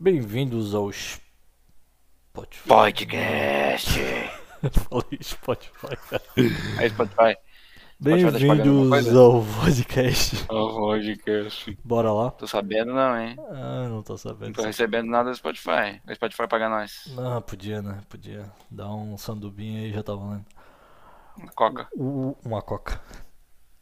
Bem-vindos 0.00 0.74
ao 0.74 0.90
Spotify. 0.90 2.68
Podcast. 2.68 3.98
Falei 4.88 5.18
Spotify, 5.22 5.96
cara. 6.08 6.22
Aí, 6.78 6.88
Spotify. 6.88 7.16
Tá 7.34 7.36
Bem-vindos 8.00 9.14
ao 9.14 9.44
podcast. 9.62 10.44
Ó, 10.48 10.86
podcast. 10.86 11.78
Bora 11.84 12.10
lá? 12.12 12.30
Tô 12.30 12.46
sabendo 12.46 12.94
não, 12.94 13.18
hein? 13.20 13.36
Ah, 13.50 13.88
não 13.90 14.02
tô 14.02 14.14
Não 14.14 14.18
sabendo. 14.18 14.54
tô 14.54 14.62
recebendo 14.62 15.10
nada 15.10 15.30
do 15.30 15.36
Spotify. 15.36 16.00
O 16.08 16.14
Spotify 16.14 16.48
paga 16.48 16.70
nós. 16.70 17.14
Ah, 17.18 17.42
podia, 17.42 17.82
né? 17.82 18.00
Podia. 18.08 18.50
Dar 18.70 18.88
um 18.94 19.18
sandubinho 19.18 19.82
aí 19.82 19.92
já 19.92 20.02
tá 20.02 20.14
valendo. 20.14 20.46
Coca. 21.54 21.88
O- 21.94 22.34
Uma 22.42 22.62
coca. 22.62 23.00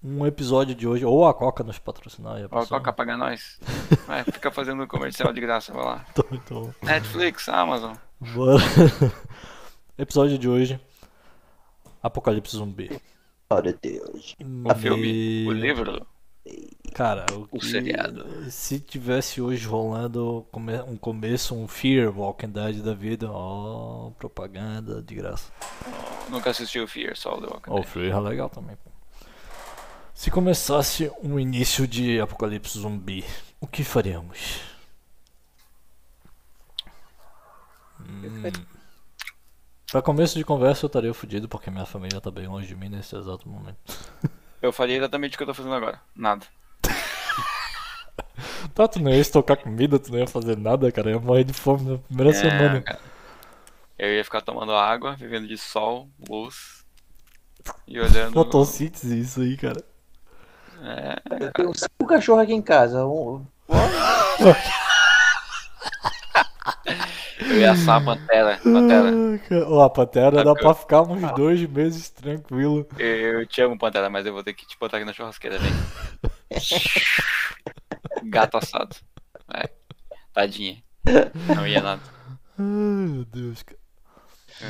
Um 0.02 0.24
episódio 0.24 0.74
de 0.76 0.86
hoje, 0.86 1.04
ou 1.04 1.26
a 1.26 1.34
coca 1.34 1.64
nos 1.64 1.78
patrocinar. 1.78 2.36
aí 2.36 2.44
a 2.44 2.48
Coca 2.48 2.92
paga 2.92 3.16
nós. 3.16 3.58
Vai, 4.06 4.22
fica 4.24 4.50
fazendo 4.50 4.86
comercial 4.86 5.32
de 5.32 5.40
graça, 5.40 5.72
vai 5.72 5.84
lá. 5.84 6.06
Então, 6.14 6.24
então, 6.32 6.74
Netflix, 6.82 7.48
Amazon. 7.48 7.95
bora. 8.34 8.62
Episódio 9.98 10.38
de 10.38 10.48
hoje: 10.48 10.80
Apocalipse 12.02 12.56
Zumbi. 12.56 13.00
Glória 13.50 13.73
a 13.73 13.78
Deus. 13.80 14.37
O 14.64 14.74
filme, 14.76 15.46
o 15.48 15.52
livro. 15.52 16.06
Cara, 16.95 17.26
o, 17.32 17.48
O 17.51 17.59
que- 17.59 17.66
seriado. 17.66 18.24
Se 18.51 18.78
tivesse 18.80 19.40
hoje 19.42 19.66
rolando 19.66 20.46
um 20.87 20.96
começo, 20.96 21.54
um 21.54 21.66
Fear 21.68 22.16
Walking 22.16 22.51
Dead 22.51 22.76
da 22.82 22.95
vida, 22.95 23.28
ó, 23.30 24.10
propaganda 24.18 25.02
de 25.02 25.15
graça. 25.15 25.51
Nunca 26.30 26.51
assistiu 26.51 26.87
Fear, 26.88 27.16
só 27.16 27.37
o 27.37 27.40
The 27.40 27.46
Walking 27.48 27.70
Ó, 27.70 27.74
o 27.74 27.80
Dead. 27.80 27.87
Fear 27.88 28.16
é 28.16 28.20
legal 28.20 28.48
também. 28.48 28.76
Se 30.18 30.32
começasse 30.32 31.12
um 31.22 31.38
início 31.38 31.86
de 31.86 32.20
apocalipse 32.20 32.76
zumbi, 32.76 33.24
o 33.60 33.68
que 33.68 33.84
faríamos? 33.84 34.60
Hum. 38.00 38.42
Pra 39.93 40.02
começo 40.02 40.37
de 40.37 40.45
conversa 40.45 40.84
eu 40.84 40.88
estaria 40.88 41.15
fudido 41.15 41.48
porque 41.48 41.70
minha 41.70 41.87
família 41.87 42.20
tá 42.20 42.32
bem 42.32 42.48
longe 42.48 42.66
de 42.66 42.74
mim 42.74 42.88
nesse 42.88 43.15
exato 43.15 43.48
momento. 43.48 43.78
Eu 44.60 44.73
faria 44.73 44.96
exatamente 44.96 45.37
o 45.37 45.38
que 45.38 45.45
eu 45.45 45.46
tô 45.46 45.54
fazendo 45.54 45.76
agora. 45.76 46.02
Nada. 46.16 46.45
Tá, 48.74 48.88
tu 48.88 48.98
não 48.98 49.12
ia 49.12 49.21
estocar 49.21 49.56
comida, 49.56 50.00
tu 50.00 50.10
não 50.10 50.18
ia 50.18 50.26
fazer 50.26 50.56
nada, 50.56 50.90
cara. 50.90 51.10
Eu 51.10 51.15
ia 51.15 51.21
morrer 51.21 51.45
de 51.45 51.52
fome 51.52 51.93
na 51.93 51.98
primeira 51.98 52.30
É, 52.30 52.34
semana. 52.34 52.82
cara. 52.82 53.00
Eu 53.96 54.15
ia 54.15 54.24
ficar 54.24 54.40
tomando 54.40 54.73
água, 54.73 55.15
vivendo 55.15 55.46
de 55.46 55.56
sol, 55.56 56.10
luz. 56.28 56.84
E 57.87 58.00
olhando. 58.00 58.32
Fotossíntese, 58.34 59.21
isso 59.21 59.40
aí, 59.40 59.56
cara. 59.56 59.80
É, 60.82 61.45
Eu 61.45 61.52
tenho 61.52 61.73
cinco 61.74 62.07
cachorros 62.07 62.43
aqui 62.43 62.52
em 62.54 62.62
casa. 62.62 63.04
Um... 63.07 63.45
eu 67.41 67.59
ia 67.60 67.72
assar 67.72 67.97
a 68.00 68.04
pantera. 68.04 68.59
Pantera. 68.62 69.10
Ah. 69.10 69.65
Ó, 69.69 69.82
a 69.82 69.91
Pantera 69.91 70.44
dá 70.44 70.54
pra 70.54 70.75
ficar 70.75 71.03
uns 71.03 71.32
dois 71.34 71.60
meses 71.69 72.10
tranquilo. 72.10 72.87
Eu, 72.99 73.06
eu 73.41 73.47
te 73.47 73.60
amo, 73.62 73.78
Pantera, 73.78 74.09
mas 74.10 74.26
eu 74.26 74.32
vou 74.32 74.43
ter 74.43 74.54
que 74.54 74.66
te 74.66 74.78
botar 74.78 74.97
aqui 74.99 75.06
na 75.06 75.12
churrasqueira, 75.12 75.59
vem. 75.59 75.72
Gato 78.31 78.56
assado. 78.56 78.97
Vai. 79.47 79.65
Tadinha. 80.32 80.82
Não 81.56 81.66
ia 81.66 81.81
nada. 81.81 82.03
Ai, 82.59 82.65
meu 82.65 83.25
Deus, 83.25 83.62
cara. 83.62 83.78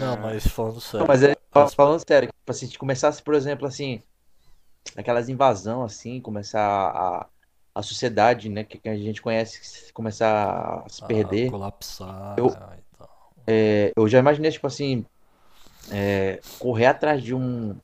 Não, 0.00 0.16
mas 0.18 0.46
falando 0.46 0.80
sério. 0.80 1.00
Não, 1.00 1.06
mas 1.06 1.22
é, 1.22 1.34
fal- 1.50 1.68
falando 1.70 2.02
sério, 2.06 2.28
tipo 2.28 2.50
assim, 2.50 2.66
se 2.66 2.76
começasse, 2.78 3.22
por 3.22 3.34
exemplo, 3.34 3.66
assim, 3.66 4.02
aquelas 4.96 5.28
invasão, 5.28 5.84
assim, 5.84 6.20
começar 6.20 6.60
a, 6.62 7.28
a 7.74 7.82
sociedade, 7.82 8.48
né, 8.48 8.64
que, 8.64 8.78
que 8.78 8.88
a 8.88 8.96
gente 8.96 9.22
conhece, 9.22 9.92
começar 9.92 10.84
a 10.84 10.88
se 10.88 11.02
Ah, 11.02 11.04
perder. 11.04 11.50
colapsar 11.50 12.38
Eu- 12.38 12.56
e 12.78 12.82
tal. 12.96 13.34
É, 13.46 13.92
eu 13.96 14.06
já 14.08 14.18
imaginei, 14.18 14.50
tipo 14.50 14.66
assim, 14.66 15.04
é, 15.90 16.42
correr 16.58 16.86
atrás 16.86 17.22
de 17.22 17.34
um, 17.34 17.76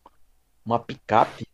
uma 0.65 0.79
picape 0.81 1.47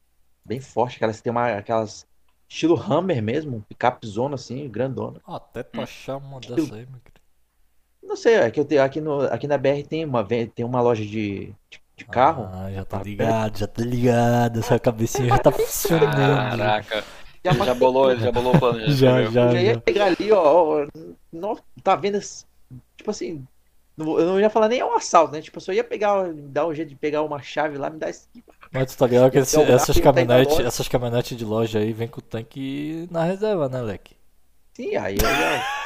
bem 0.45 0.61
forte, 0.61 0.97
aquelas 0.97 1.19
que 1.19 1.25
tem 1.25 1.31
uma, 1.33 1.53
aquelas 1.59 2.07
estilo 2.49 2.77
Hammer 2.77 3.23
mesmo, 3.23 3.63
picape 3.69 4.07
zona 4.07 4.37
assim, 4.37 4.69
grandona. 4.71 5.21
Ah, 5.25 5.37
até 5.37 5.63
tu 5.63 5.81
Hum. 5.81 5.85
achar 5.85 6.19
uma 6.19 6.39
dessa 6.43 6.75
aí, 6.75 6.85
meu 6.85 7.01
querido. 7.01 7.21
Não 8.03 8.17
sei, 8.17 8.35
é 8.35 8.51
que 8.51 8.59
eu 8.61 8.65
tenho, 8.65 8.83
aqui, 8.83 9.01
no, 9.01 9.21
aqui 9.23 9.47
na 9.47 9.57
BR 9.59 9.85
tem 9.87 10.05
uma, 10.05 10.27
tem 10.27 10.65
uma 10.65 10.81
loja 10.83 11.05
de, 11.05 11.55
de, 11.71 11.80
de 12.01 12.11
carro. 12.11 12.49
Ah, 12.53 12.71
já 12.73 12.85
tá 12.85 12.99
Tá 12.99 13.05
ligado, 13.05 13.59
já 13.59 13.67
tá 13.67 13.83
ligado. 13.83 14.59
Essa 14.61 14.79
cabecinha 14.79 15.29
já 15.29 15.39
tá 15.39 15.51
funcionando. 15.53 16.59
Caraca. 16.59 17.05
Já 17.45 17.53
já 17.53 17.75
bolou, 17.75 18.11
ele 18.11 18.21
já 18.21 18.31
bolou 18.33 18.55
o 18.55 18.59
plano. 18.59 18.81
Já, 18.93 19.23
Já, 19.25 19.31
já, 19.31 19.43
Eu 19.47 19.53
já 19.53 19.61
ia 19.63 19.81
pegar 19.81 20.07
ali, 20.07 20.31
ó, 20.31 20.83
ó, 20.83 20.87
não, 21.33 21.59
tá 21.83 21.97
vendo, 21.97 22.21
tipo 22.99 23.11
assim, 23.11 23.47
eu 23.97 24.27
não 24.27 24.39
ia 24.39 24.51
falar 24.51 24.69
nem 24.69 24.81
é 24.81 24.85
um 24.85 24.95
assalto, 24.95 25.33
né? 25.33 25.41
Tipo, 25.41 25.57
eu 25.57 25.63
só 25.63 25.73
ia 25.73 25.83
pegar, 25.83 26.31
dar 26.35 26.67
um 26.67 26.75
jeito 26.75 26.91
de 26.91 26.97
pegar 26.97 27.23
uma 27.23 27.41
chave 27.41 27.79
lá, 27.79 27.89
me 27.89 27.99
dar 27.99 28.11
esse... 28.11 28.29
Mas 28.71 28.93
tu 28.93 28.99
tá 28.99 29.07
ligado 29.07 29.31
que 29.31 29.39
esse- 29.39 29.59
essas 29.63 29.87
tá 29.87 29.93
indo 30.01 30.03
caminhonetes, 30.03 30.53
embora. 30.53 30.69
essas 30.69 30.87
caminhonetes 30.89 31.37
de 31.39 31.45
loja 31.47 31.79
aí 31.79 31.93
vem 31.95 32.09
com 32.09 32.19
o 32.19 32.23
tanque 32.23 33.09
na 33.11 33.25
reserva, 33.25 33.69
né, 33.71 33.81
Leque? 33.81 34.15
Sim, 34.75 34.97
aí 34.97 35.17
eu 35.21 35.27
ia... 35.29 35.63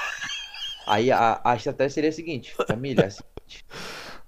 Aí 0.87 1.11
a, 1.11 1.41
a 1.43 1.57
estratégia 1.57 1.91
seria 1.95 2.11
a 2.11 2.13
seguinte, 2.13 2.55
família, 2.67 3.05
é 3.05 3.07
a 3.07 3.11
seguinte, 3.11 3.65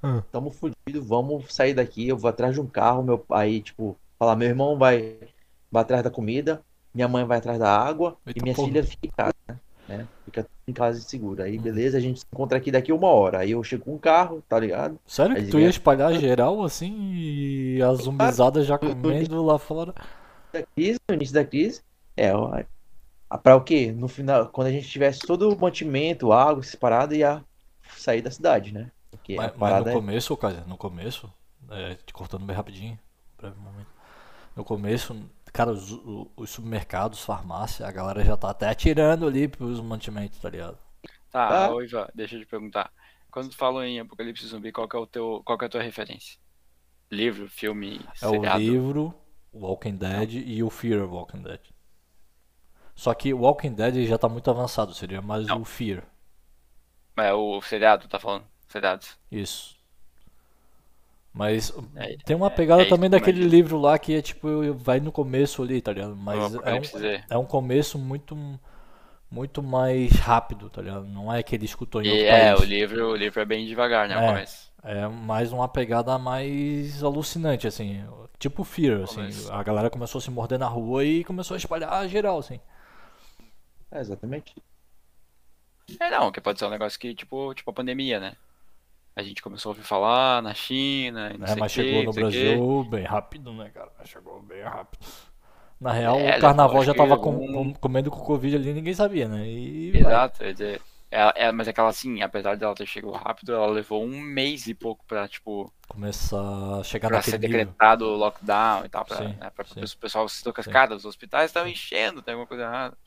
Hum. 0.07 0.23
tamo 0.31 0.51
fudidos, 0.51 1.07
vamos 1.07 1.53
sair 1.55 1.75
daqui, 1.75 2.09
eu 2.09 2.17
vou 2.17 2.29
atrás 2.31 2.55
de 2.55 2.61
um 2.61 2.67
carro, 2.67 3.03
meu 3.03 3.25
aí, 3.31 3.63
tipo, 3.63 3.97
falar, 4.19 4.37
meu 4.37 4.49
irmão 4.49 4.79
vai, 4.79 5.19
vai 5.71 5.83
atrás 5.83 6.03
da 6.03 6.11
comida, 6.11 6.63
minha 6.95 7.09
mãe 7.09 7.25
vai 7.25 7.39
atrás 7.39 7.59
da 7.59 7.71
água, 7.77 8.17
Eita 8.27 8.41
e 8.41 8.43
minha 8.43 8.55
porra. 8.55 8.69
filha 8.69 8.83
fica 8.85 9.07
em 9.07 9.11
casa, 9.17 9.35
né? 9.49 9.61
né? 9.89 10.09
Fica 10.25 10.47
em 10.69 10.73
casa 10.73 11.01
segura. 11.01 11.45
Aí, 11.45 11.59
Hum. 11.59 11.63
beleza, 11.63 11.97
a 11.99 12.01
gente 12.01 12.21
se 12.21 12.27
encontra 12.33 12.59
aqui 12.59 12.71
daqui 12.71 12.93
uma 12.93 13.09
hora. 13.09 13.41
Aí 13.41 13.53
eu 13.53 13.63
chego 13.63 13.85
com 13.85 13.95
um 13.95 13.99
carro, 13.99 14.43
tá 14.49 14.59
ligado? 14.59 14.99
Sério 15.07 15.37
que 15.37 15.43
Aí 15.43 15.51
tu 15.51 15.59
ia 15.59 15.69
espalhar 15.69 16.13
geral 16.15 16.63
assim 16.63 16.93
e 17.15 17.83
a 17.83 17.93
zumbizada 17.95 18.63
já 18.63 18.77
comendo 18.79 19.43
lá 19.45 19.59
fora? 19.59 19.95
da 20.53 20.63
crise, 20.75 20.99
no 21.09 21.15
início 21.15 21.35
da 21.35 21.45
crise, 21.45 21.81
é, 22.17 22.35
ó, 22.35 22.53
a- 23.31 23.39
pra 23.39 23.57
o 23.57 23.65
quê? 23.65 23.93
No 23.93 24.09
final, 24.09 24.51
quando 24.51 24.69
a 24.69 24.73
gente 24.73 24.89
tivesse 24.89 25.27
todo 25.27 25.53
o 25.53 25.59
mantimento, 25.61 26.33
água, 26.33 26.63
essas 26.63 26.75
paradas, 26.77 27.19
ia 27.19 27.45
sair 27.97 28.23
da 28.23 28.31
cidade, 28.31 28.73
né? 28.73 28.93
Porque 29.17 29.39
a 29.41 29.43
Mas, 29.43 29.53
mas 29.57 29.77
no 29.79 29.87
é. 29.87 29.87
começo, 29.87 30.37
cara, 30.37 30.65
no 30.67 30.77
começo, 30.77 31.33
é, 31.71 31.95
te 31.97 32.13
cortando 32.13 32.45
bem 32.47 32.57
rapidinho, 32.57 32.99
breve 33.37 33.59
momento. 33.61 33.89
No 34.57 34.65
começo, 34.65 35.17
cara, 35.53 35.73
os, 35.73 35.93
o- 35.93 36.31
os 36.37 36.51
supermercados, 36.51 37.23
farmácia, 37.23 37.87
a 37.87 37.93
galera 37.93 38.25
já 38.25 38.37
tá 38.37 38.51
até 38.51 38.69
atirando 38.69 39.27
ali 39.27 39.49
pros 39.49 39.81
mantimentos, 39.81 40.39
tá 40.41 40.51
ligado? 40.51 40.79
Tá, 41.31 41.67
Ah. 41.67 41.71
ô 41.73 41.83
Ivan, 41.83 42.09
deixa 42.15 42.37
eu 42.37 42.41
te 42.41 42.47
perguntar. 42.47 42.93
Quando 43.31 43.51
tu 43.51 43.57
falou 43.57 43.83
em 43.85 44.01
Apocalipse 44.01 44.47
Zumbi, 44.47 44.73
qual 44.73 44.89
que 44.89 44.97
é, 44.97 44.99
o 44.99 45.07
teu, 45.07 45.43
qual 45.45 45.59
que 45.59 45.65
é 45.65 45.67
a 45.69 45.71
tua 45.71 45.83
referência? 45.83 46.39
Livro, 47.11 47.49
filme, 47.51 48.01
É 48.21 48.29
o 48.29 48.45
seriado? 48.45 48.45
livro, 48.45 49.15
Walking 49.55 49.97
Dead 49.97 50.35
e 50.35 50.63
o 50.63 50.69
Fear 50.69 51.09
Walking 51.11 51.41
Dead. 51.43 51.61
Só 52.97 53.15
que 53.15 53.33
o 53.33 53.39
Walking 53.43 53.75
Dead 53.75 54.05
já 54.09 54.19
tá 54.19 54.29
muito 54.29 54.51
avançado, 54.51 54.93
seria 54.93 55.23
mais 55.23 55.49
Não. 55.49 55.61
o 55.61 55.65
Fear. 55.65 56.03
É 57.19 57.31
o 57.35 57.61
seriado, 57.61 58.09
tá 58.09 58.19
falando? 58.19 58.49
Seriados. 58.69 59.19
Isso. 59.31 59.77
Mas 61.33 61.71
É- 61.95 62.17
tem 62.25 62.35
uma 62.35 62.51
pegada 62.51 62.83
é 62.83 62.87
isso 62.87 62.91
também 62.91 63.11
daquele 63.11 63.39
imagino. 63.39 63.57
livro 63.57 63.79
lá 63.79 63.99
que 63.99 64.15
é 64.15 64.23
tipo, 64.23 64.49
vai 64.75 65.01
no 65.01 65.13
começo 65.13 65.63
ali, 65.63 65.83
tá 65.83 65.93
ligado? 65.93 66.17
Mas 66.17 66.55
é 66.55 66.75
um, 66.75 66.83
é 67.31 67.39
um 67.39 67.45
começo 67.45 67.99
muito 67.99 68.35
muito 69.31 69.63
mais 69.63 70.13
rápido, 70.13 70.71
tá 70.71 70.81
ligado? 70.83 71.07
Não 71.07 71.33
é 71.33 71.43
que 71.43 71.55
ele 71.55 71.65
escutou 71.65 72.03
em 72.03 72.07
E 72.07 72.11
outro 72.11 72.25
é, 72.25 72.55
o 72.57 72.65
livro, 72.65 73.09
o 73.11 73.17
livro 73.17 73.41
é 73.41 73.45
bem 73.45 73.67
devagar, 73.67 74.09
né? 74.09 74.15
É. 74.15 74.19
O 74.19 74.27
começo. 74.29 74.73
É 74.83 75.09
mais 75.09 75.53
uma 75.53 75.69
pegada 75.69 76.17
mais 76.19 77.03
alucinante, 77.03 77.67
assim. 77.67 78.05
Tipo 78.39 78.63
Fear, 78.65 79.03
assim. 79.03 79.29
A 79.51 79.63
galera 79.63 79.91
começou 79.91 80.19
a 80.21 80.23
se 80.23 80.31
morder 80.31 80.59
na 80.59 80.69
rua 80.69 81.05
e 81.05 81.25
começou 81.25 81.55
a 81.55 81.59
espalhar 81.59 82.09
geral, 82.09 82.39
assim. 82.39 82.61
É, 83.91 84.01
exatamente. 84.01 84.55
É 86.01 86.11
não, 86.11 86.33
que 86.33 86.41
pode 86.41 86.59
ser 86.59 86.67
um 86.67 86.71
negócio 86.71 86.99
que, 86.99 87.15
tipo, 87.15 87.55
tipo 87.55 87.71
a 87.71 87.75
pandemia, 87.75 88.19
né? 88.21 88.37
A 89.17 89.23
gente 89.23 89.43
começou 89.43 89.71
a 89.71 89.73
ouvir 89.73 89.83
falar 89.83 90.43
na 90.43 90.53
China, 90.55 91.33
e 91.35 91.39
não 91.39 91.47
sei 91.47 91.61
Mas 91.61 91.73
o 91.73 91.73
quê, 91.73 91.83
chegou 91.87 92.03
no. 92.03 92.13
Brasil 92.13 92.85
bem 92.85 93.05
rápido, 93.05 93.53
né, 93.53 93.71
cara? 93.71 93.91
Chegou 94.05 94.41
bem 94.43 94.63
rápido. 94.63 95.05
Na 95.81 95.93
real, 95.93 96.29
É, 96.29 96.31
o 96.31 96.35
carnaval 96.35 96.85
já 96.85 96.93
que 96.93 96.97
tava 96.97 97.19
com- 97.19 97.37
um- 97.37 97.73
com- 97.73 97.75
comendo 97.75 98.11
com 98.11 98.21
Covid 98.21 98.57
ali, 98.57 98.73
ninguém 98.73 98.95
sabia, 98.95 99.29
né? 99.29 99.47
E 99.49 99.93
vai. 99.99 100.23
Exato, 100.23 100.39
quer 100.39 100.53
dizer, 100.53 100.83
é, 101.11 101.47
é, 101.47 101.53
mas 101.53 101.69
aquela 101.69 101.89
assim, 101.89 102.23
apesar 102.23 102.57
dela 102.57 102.75
ter 102.75 102.87
chegado 102.87 103.13
rápido, 103.13 103.53
ela 103.55 103.67
levou 103.67 104.05
um 104.05 104.21
mês 104.21 104.67
e 104.67 104.75
pouco 104.75 105.05
pra, 105.07 105.27
tipo, 105.29 105.73
começar 105.89 106.81
a 106.81 106.85
chegar 106.85 107.11
pra 107.11 107.23
ser 107.23 107.39
nível. 107.39 107.75
decretado 107.77 108.07
o 108.07 108.17
lockdown 108.17 108.85
e 108.85 108.89
tal, 108.89 109.05
pra, 109.05 109.17
Sim, 109.19 109.37
né, 109.39 109.51
pra 109.51 109.65
sim. 109.65 109.81
o 109.81 109.99
pessoal 109.99 110.29
se 110.29 110.43
tocar, 110.43 110.65
cara, 110.65 110.95
os 110.97 111.05
hospitais 111.05 111.51
estão 111.51 111.67
enchendo, 111.67 112.23
tem 112.23 112.35
alguma 112.35 112.47
coisa 112.49 112.65
errada. 112.65 112.99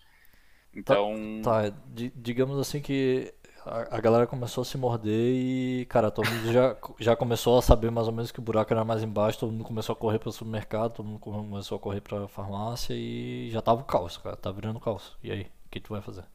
Então, 0.74 1.14
Tá, 1.42 1.70
di- 1.88 2.12
digamos 2.16 2.58
assim 2.60 2.82
que 2.82 3.34
a, 3.70 3.98
a 3.98 4.02
galera 4.02 4.28
começou 4.28 4.62
a 4.62 4.66
se 4.66 4.78
morder 4.78 5.12
e, 5.36 5.86
cara, 5.90 6.12
todo 6.12 6.30
mundo 6.30 6.52
já, 6.52 6.76
já 7.00 7.16
começou 7.16 7.58
a 7.58 7.62
saber 7.62 7.92
mais 7.92 8.08
ou 8.08 8.14
menos 8.14 8.32
que 8.32 8.40
o 8.40 8.42
buraco 8.42 8.74
era 8.74 8.84
mais 8.86 9.04
embaixo, 9.04 9.40
todo 9.40 9.52
mundo 9.52 9.64
começou 9.66 9.94
a 9.94 9.96
correr 9.96 10.20
pro 10.20 10.32
supermercado, 10.32 10.94
todo 10.96 11.06
mundo 11.08 11.20
começou 11.20 11.78
a 11.78 11.80
correr 11.80 12.02
pra 12.02 12.28
farmácia 12.28 12.94
e 12.96 13.50
já 13.52 13.62
tava 13.62 13.82
o 13.82 13.86
caos, 13.86 14.18
cara, 14.18 14.36
tá 14.38 14.52
virando 14.52 14.80
caos. 14.80 15.18
E 15.24 15.32
aí, 15.32 15.44
o 15.68 15.70
que 15.72 15.80
tu 15.80 15.90
vai 15.94 16.02
fazer? 16.02 16.26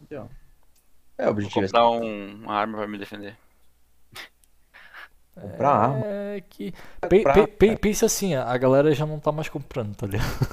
Então, 0.00 0.30
É, 1.18 1.26
o 1.28 1.30
Vou 1.40 1.50
objetivo 1.50 1.66
é 1.66 1.68
comprar 1.68 1.88
um, 1.90 2.34
uma 2.42 2.54
arma 2.54 2.78
pra 2.78 2.88
me 2.88 2.98
defender. 2.98 3.38
comprar 5.40 5.70
arma. 5.70 6.06
É 6.36 6.40
que. 6.48 6.72
Pe, 7.08 7.26
pe, 7.26 7.46
pe, 7.46 7.76
pensa 7.76 8.06
assim, 8.06 8.34
a 8.34 8.56
galera 8.56 8.94
já 8.94 9.06
não 9.06 9.20
tá 9.20 9.30
mais 9.32 9.48
comprando, 9.48 9.94
tá 9.94 10.06
ligado? 10.06 10.46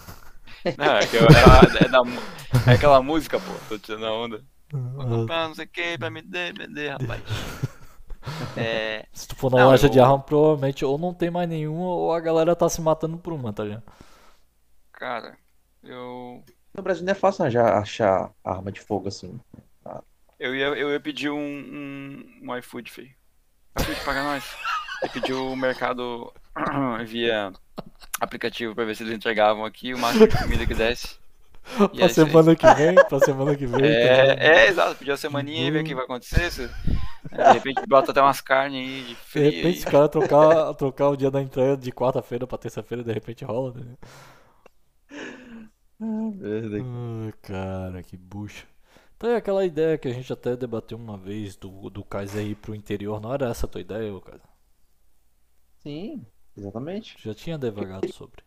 Não, 0.78 0.96
é, 0.98 1.08
que 1.08 1.16
eu- 1.18 1.28
é, 1.32 1.86
é 1.86 1.88
da 1.90 2.00
é 2.66 2.74
aquela 2.74 3.02
música, 3.02 3.40
pô. 3.40 3.52
Tô 3.68 3.78
tirando 3.80 4.06
a 4.06 4.14
onda. 4.14 4.46
Vou 4.72 5.06
comprar 5.06 5.48
não 5.48 5.56
sei 5.56 5.66
o 5.66 5.70
que 5.70 5.98
pra 5.98 6.10
me 6.10 6.22
defender, 6.22 6.90
rapaz. 6.90 7.22
É. 8.56 9.08
Se 9.12 9.28
tu 9.28 9.36
for 9.36 9.52
na 9.52 9.58
Não, 9.58 9.72
loja 9.72 9.88
eu- 9.88 9.90
de 9.90 10.00
arma, 10.00 10.20
provavelmente 10.20 10.86
ou 10.86 10.96
não 10.98 11.12
tem 11.12 11.32
mais 11.32 11.50
nenhuma, 11.50 11.86
ou 11.88 12.14
a 12.14 12.20
galera 12.20 12.56
tá 12.56 12.70
se 12.70 12.80
matando 12.80 13.18
por 13.18 13.34
uma, 13.34 13.52
tá 13.52 13.64
ligado? 13.64 13.84
Cara, 14.92 15.36
eu. 15.84 16.44
No 16.72 16.84
Brasil 16.84 17.04
não 17.04 17.12
é 17.12 17.16
fácil 17.16 17.42
arranjar, 17.44 17.78
achar 17.80 18.32
arma 18.44 18.72
de 18.72 18.80
fogo 18.80 19.08
assim. 19.08 19.40
Eu 20.40 20.56
ia, 20.56 20.68
eu 20.68 20.92
ia 20.92 21.00
pedir 21.00 21.30
um, 21.32 21.36
um, 21.40 22.40
um 22.44 22.58
iFood, 22.58 22.92
feio. 22.92 23.10
iFood 23.80 24.00
paga 24.06 24.24
nós. 24.24 24.44
Eu 25.02 25.10
pedi 25.10 25.34
o 25.34 25.56
mercado 25.56 26.32
via 27.08 27.52
aplicativo 28.20 28.74
pra 28.76 28.86
ver 28.86 28.96
se 28.96 29.04
eles 29.04 29.14
entregavam 29.16 29.66
aqui 29.66 29.94
o 29.94 30.00
máximo 30.00 30.28
de 30.28 30.38
comida 30.38 30.66
que 30.68 30.74
desse. 30.76 31.20
E 31.94 32.02
é 32.02 32.06
pra 32.08 32.10
semana 32.10 32.56
que 32.56 32.70
vem, 32.70 33.04
pra 33.06 33.20
semana 33.20 33.56
que 33.56 33.66
vem. 33.68 33.96
tá 33.98 34.08
ligado? 34.08 34.40
É, 34.40 34.66
é, 34.66 34.68
exato, 34.70 34.96
pedir 34.96 35.12
a 35.12 35.18
semaninha 35.18 35.68
e 35.68 35.72
ver 35.72 35.82
o 35.82 35.84
que 35.84 35.96
vai 35.96 36.04
acontecer. 36.04 36.52
se- 36.52 36.68
De 36.68 37.54
repente 37.54 37.82
bota 37.88 38.12
até 38.12 38.22
umas 38.22 38.42
carnes 38.42 38.80
aí 38.82 39.04
de 39.06 39.16
De 39.34 39.44
frio. 39.44 39.44
repente, 39.44 39.80
se 39.80 39.86
o 39.86 39.90
cara 39.90 40.08
trocar, 40.10 40.74
trocar 40.76 41.10
o 41.10 41.16
dia 41.18 41.30
da 41.32 41.42
entrega 41.42 41.76
de 41.78 41.92
quarta-feira 41.92 42.46
pra 42.48 42.58
terça-feira, 42.58 43.04
de 43.04 43.12
repente 43.14 43.44
rola, 43.46 43.74
né? 43.74 43.96
Ah, 46.78 47.32
cara, 47.42 48.04
que 48.04 48.18
bucha. 48.18 48.66
Então 49.18 49.30
é 49.30 49.36
aquela 49.38 49.66
ideia 49.66 49.98
que 49.98 50.08
a 50.08 50.14
gente 50.14 50.32
até 50.34 50.56
debateu 50.58 50.98
uma 50.98 51.18
vez 51.18 51.56
do, 51.56 51.90
do 51.90 52.04
Kaiser 52.04 52.46
ir 52.46 52.56
pro 52.56 52.76
interior. 52.76 53.22
Não 53.22 53.34
era 53.34 53.50
essa 53.50 53.66
a 53.66 53.70
tua 53.70 53.82
ideia, 53.82 54.14
ô 54.14 54.22
Kaiser? 54.22 54.42
Sim, 55.84 56.26
exatamente. 56.56 57.20
Já 57.22 57.34
tinha 57.36 57.58
devagado 57.58 58.08
sobre. 58.08 58.44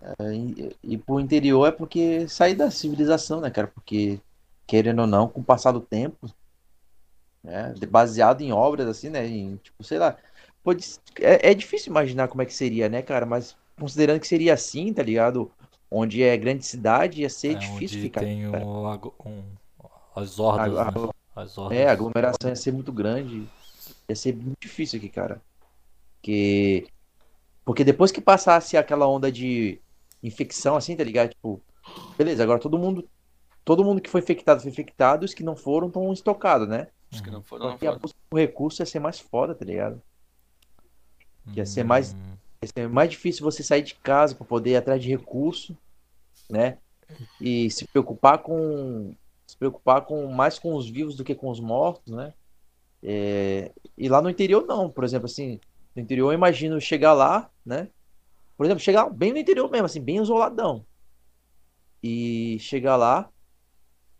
É, 0.00 0.34
E, 0.34 0.76
e 0.94 0.98
pro 0.98 1.20
interior 1.20 1.66
é 1.66 1.72
porque 1.72 2.28
sair 2.28 2.54
da 2.54 2.70
civilização, 2.70 3.40
né, 3.40 3.50
cara? 3.50 3.66
Porque, 3.68 4.20
querendo 4.66 5.00
ou 5.00 5.06
não, 5.06 5.28
com 5.28 5.40
o 5.40 5.44
passar 5.44 5.72
do 5.72 5.80
tempo, 5.80 6.26
né, 7.42 7.74
baseado 7.88 8.40
em 8.42 8.52
obras, 8.52 8.86
assim, 8.88 9.08
né, 9.10 9.26
em, 9.26 9.56
tipo, 9.56 9.82
sei 9.84 9.98
lá, 9.98 10.16
pode, 10.62 10.84
é, 11.20 11.50
é 11.50 11.54
difícil 11.54 11.90
imaginar 11.90 12.28
como 12.28 12.42
é 12.42 12.46
que 12.46 12.54
seria, 12.54 12.88
né, 12.88 13.02
cara? 13.02 13.26
Mas 13.26 13.56
considerando 13.78 14.20
que 14.20 14.26
seria 14.28 14.54
assim, 14.54 14.92
tá 14.92 15.02
ligado? 15.02 15.50
Onde 15.90 16.22
é 16.22 16.36
grande 16.36 16.64
cidade, 16.66 17.22
ia 17.22 17.30
ser 17.30 17.54
É, 17.54 17.58
difícil 17.58 17.98
ficar. 18.00 18.22
tem 18.24 18.46
o, 18.48 18.86
ago- 18.86 19.14
um, 19.24 19.42
as 20.14 20.38
hordas, 20.38 20.78
A- 20.78 20.88
a- 20.88 20.92
né? 20.92 21.08
As 21.34 21.58
hordas. 21.58 21.78
É, 21.78 21.88
a 21.88 21.92
aglomeração 21.92 22.50
ia 22.50 22.56
ser 22.56 22.72
muito 22.72 22.92
grande. 22.92 23.48
Ia 24.08 24.16
ser 24.16 24.34
muito 24.36 24.58
difícil 24.60 24.98
aqui, 24.98 25.08
cara. 25.08 25.40
Porque, 26.20 26.86
porque 27.64 27.84
depois 27.84 28.12
que 28.12 28.20
passasse 28.20 28.76
aquela 28.76 29.08
onda 29.08 29.30
de 29.32 29.80
infecção, 30.22 30.76
assim, 30.76 30.96
tá 30.96 31.04
ligado? 31.04 31.30
Tipo, 31.30 31.60
beleza, 32.18 32.42
agora 32.42 32.60
todo 32.60 32.78
mundo, 32.78 33.08
todo 33.64 33.84
mundo 33.84 34.00
que 34.00 34.10
foi 34.10 34.20
infectado 34.20 34.60
foi 34.60 34.70
infectado, 34.70 35.24
os 35.24 35.34
que 35.34 35.44
não 35.44 35.56
foram 35.56 35.88
estão 35.88 36.12
estocados, 36.12 36.68
né? 36.68 36.88
Os 37.10 37.20
que 37.20 37.30
não 37.30 37.42
foram, 37.42 37.70
não 37.70 37.78
foram. 37.78 38.00
por 38.28 38.38
recurso 38.38 38.82
ia 38.82 38.86
ser 38.86 39.00
mais 39.00 39.20
foda, 39.20 39.54
tá 39.54 39.64
ligado? 39.64 40.02
ia 41.54 41.64
ser 41.66 41.84
Hum, 41.84 41.88
mais- 41.88 42.14
Ia 42.62 42.68
ser 42.74 42.88
mais 42.88 43.10
difícil 43.10 43.44
você 43.44 43.62
sair 43.62 43.82
de 43.82 43.94
casa 43.96 44.34
para 44.34 44.46
poder 44.46 44.70
ir 44.70 44.76
atrás 44.76 45.02
de 45.02 45.10
recurso, 45.10 45.76
né? 46.50 46.78
E 47.40 47.70
se 47.70 47.86
preocupar 47.86 48.38
com 48.38 49.14
se 49.46 49.56
preocupar 49.56 50.02
com 50.02 50.26
mais 50.26 50.58
com 50.58 50.74
os 50.74 50.88
vivos 50.88 51.14
do 51.16 51.22
que 51.22 51.34
com 51.34 51.48
os 51.50 51.60
mortos, 51.60 52.12
né? 52.12 52.32
É, 53.02 53.72
e 53.96 54.08
lá 54.08 54.20
no 54.20 54.30
interior 54.30 54.66
não, 54.66 54.90
por 54.90 55.04
exemplo, 55.04 55.26
assim, 55.26 55.60
no 55.94 56.02
interior 56.02 56.30
eu 56.32 56.34
imagino 56.34 56.80
chegar 56.80 57.12
lá, 57.12 57.50
né? 57.64 57.88
Por 58.56 58.64
exemplo, 58.64 58.82
chegar 58.82 59.08
bem 59.10 59.32
no 59.32 59.38
interior 59.38 59.70
mesmo, 59.70 59.86
assim, 59.86 60.00
bem 60.00 60.16
isoladão. 60.16 60.86
E 62.02 62.58
chegar 62.60 62.96
lá 62.96 63.30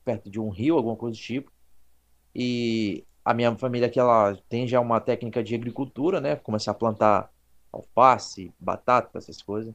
perto 0.05 0.31
de 0.31 0.39
um 0.39 0.51
rio, 0.51 0.77
alguma 0.77 0.97
coisa 0.97 1.17
do 1.17 1.21
tipo. 1.21 1.51
E 2.35 3.05
a 3.25 3.35
minha 3.35 3.57
família 3.57 3.89
aqui 3.89 3.99
ela 3.99 4.37
tem 4.49 4.69
já 4.69 4.81
uma 4.81 5.01
técnica 5.01 5.43
de 5.43 5.55
agricultura, 5.55 6.21
né? 6.21 6.37
Começar 6.37 6.73
a 6.73 6.75
plantar 6.75 7.31
alface, 7.73 8.55
batata, 8.59 9.19
essas 9.19 9.43
coisas. 9.43 9.75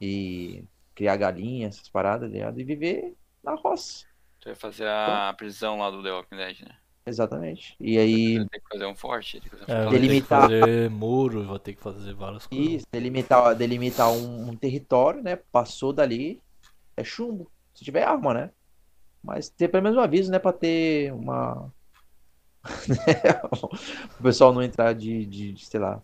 E 0.00 0.64
criar 0.94 1.16
galinha, 1.16 1.68
essas 1.68 1.88
paradas, 1.88 2.28
tá 2.28 2.34
ligado? 2.34 2.60
E 2.60 2.64
viver 2.64 3.14
na 3.42 3.54
roça. 3.54 4.06
Tu 4.40 4.46
vai 4.46 4.54
fazer 4.54 4.88
a 4.88 5.32
prisão 5.36 5.78
lá 5.78 5.90
do 5.90 6.02
The 6.02 6.12
Walking 6.12 6.36
Dead, 6.36 6.60
né? 6.60 6.76
Exatamente. 7.06 7.76
E 7.78 7.98
aí, 7.98 8.38
Tem 8.48 8.60
que 8.60 8.68
fazer 8.72 8.86
um 8.86 8.94
forte. 8.94 9.40
Tem 9.40 9.50
que 9.50 9.56
fazer 9.56 9.70
um 9.70 9.74
É, 9.74 9.76
vai 9.76 9.84
forte. 9.84 9.90
ter 9.92 10.00
que 10.00 10.08
delimitar- 10.08 10.42
fazer 10.42 10.90
muro, 10.90 11.44
vai 11.46 11.58
ter 11.58 11.72
que 11.74 11.80
fazer 11.82 12.14
várias 12.14 12.46
coisas. 12.46 12.66
isso, 12.66 12.86
delimitar, 12.90 13.54
delimitar 13.54 14.10
um, 14.10 14.48
um 14.50 14.56
território, 14.56 15.22
né? 15.22 15.36
Passou 15.36 15.92
dali, 15.92 16.40
é 16.96 17.04
chumbo. 17.04 17.50
Se 17.74 17.84
tiver 17.84 18.04
arma, 18.04 18.32
né? 18.32 18.50
Mas 19.22 19.48
ter 19.48 19.68
pelo 19.68 19.82
menos 19.82 19.98
um 19.98 20.00
aviso, 20.02 20.30
né? 20.30 20.38
Pra 20.38 20.52
ter 20.52 21.12
uma. 21.12 21.70
o 24.18 24.22
pessoal 24.22 24.52
não 24.52 24.62
entrar 24.62 24.94
de, 24.94 25.26
de, 25.26 25.52
de, 25.52 25.66
sei 25.66 25.80
lá. 25.80 26.00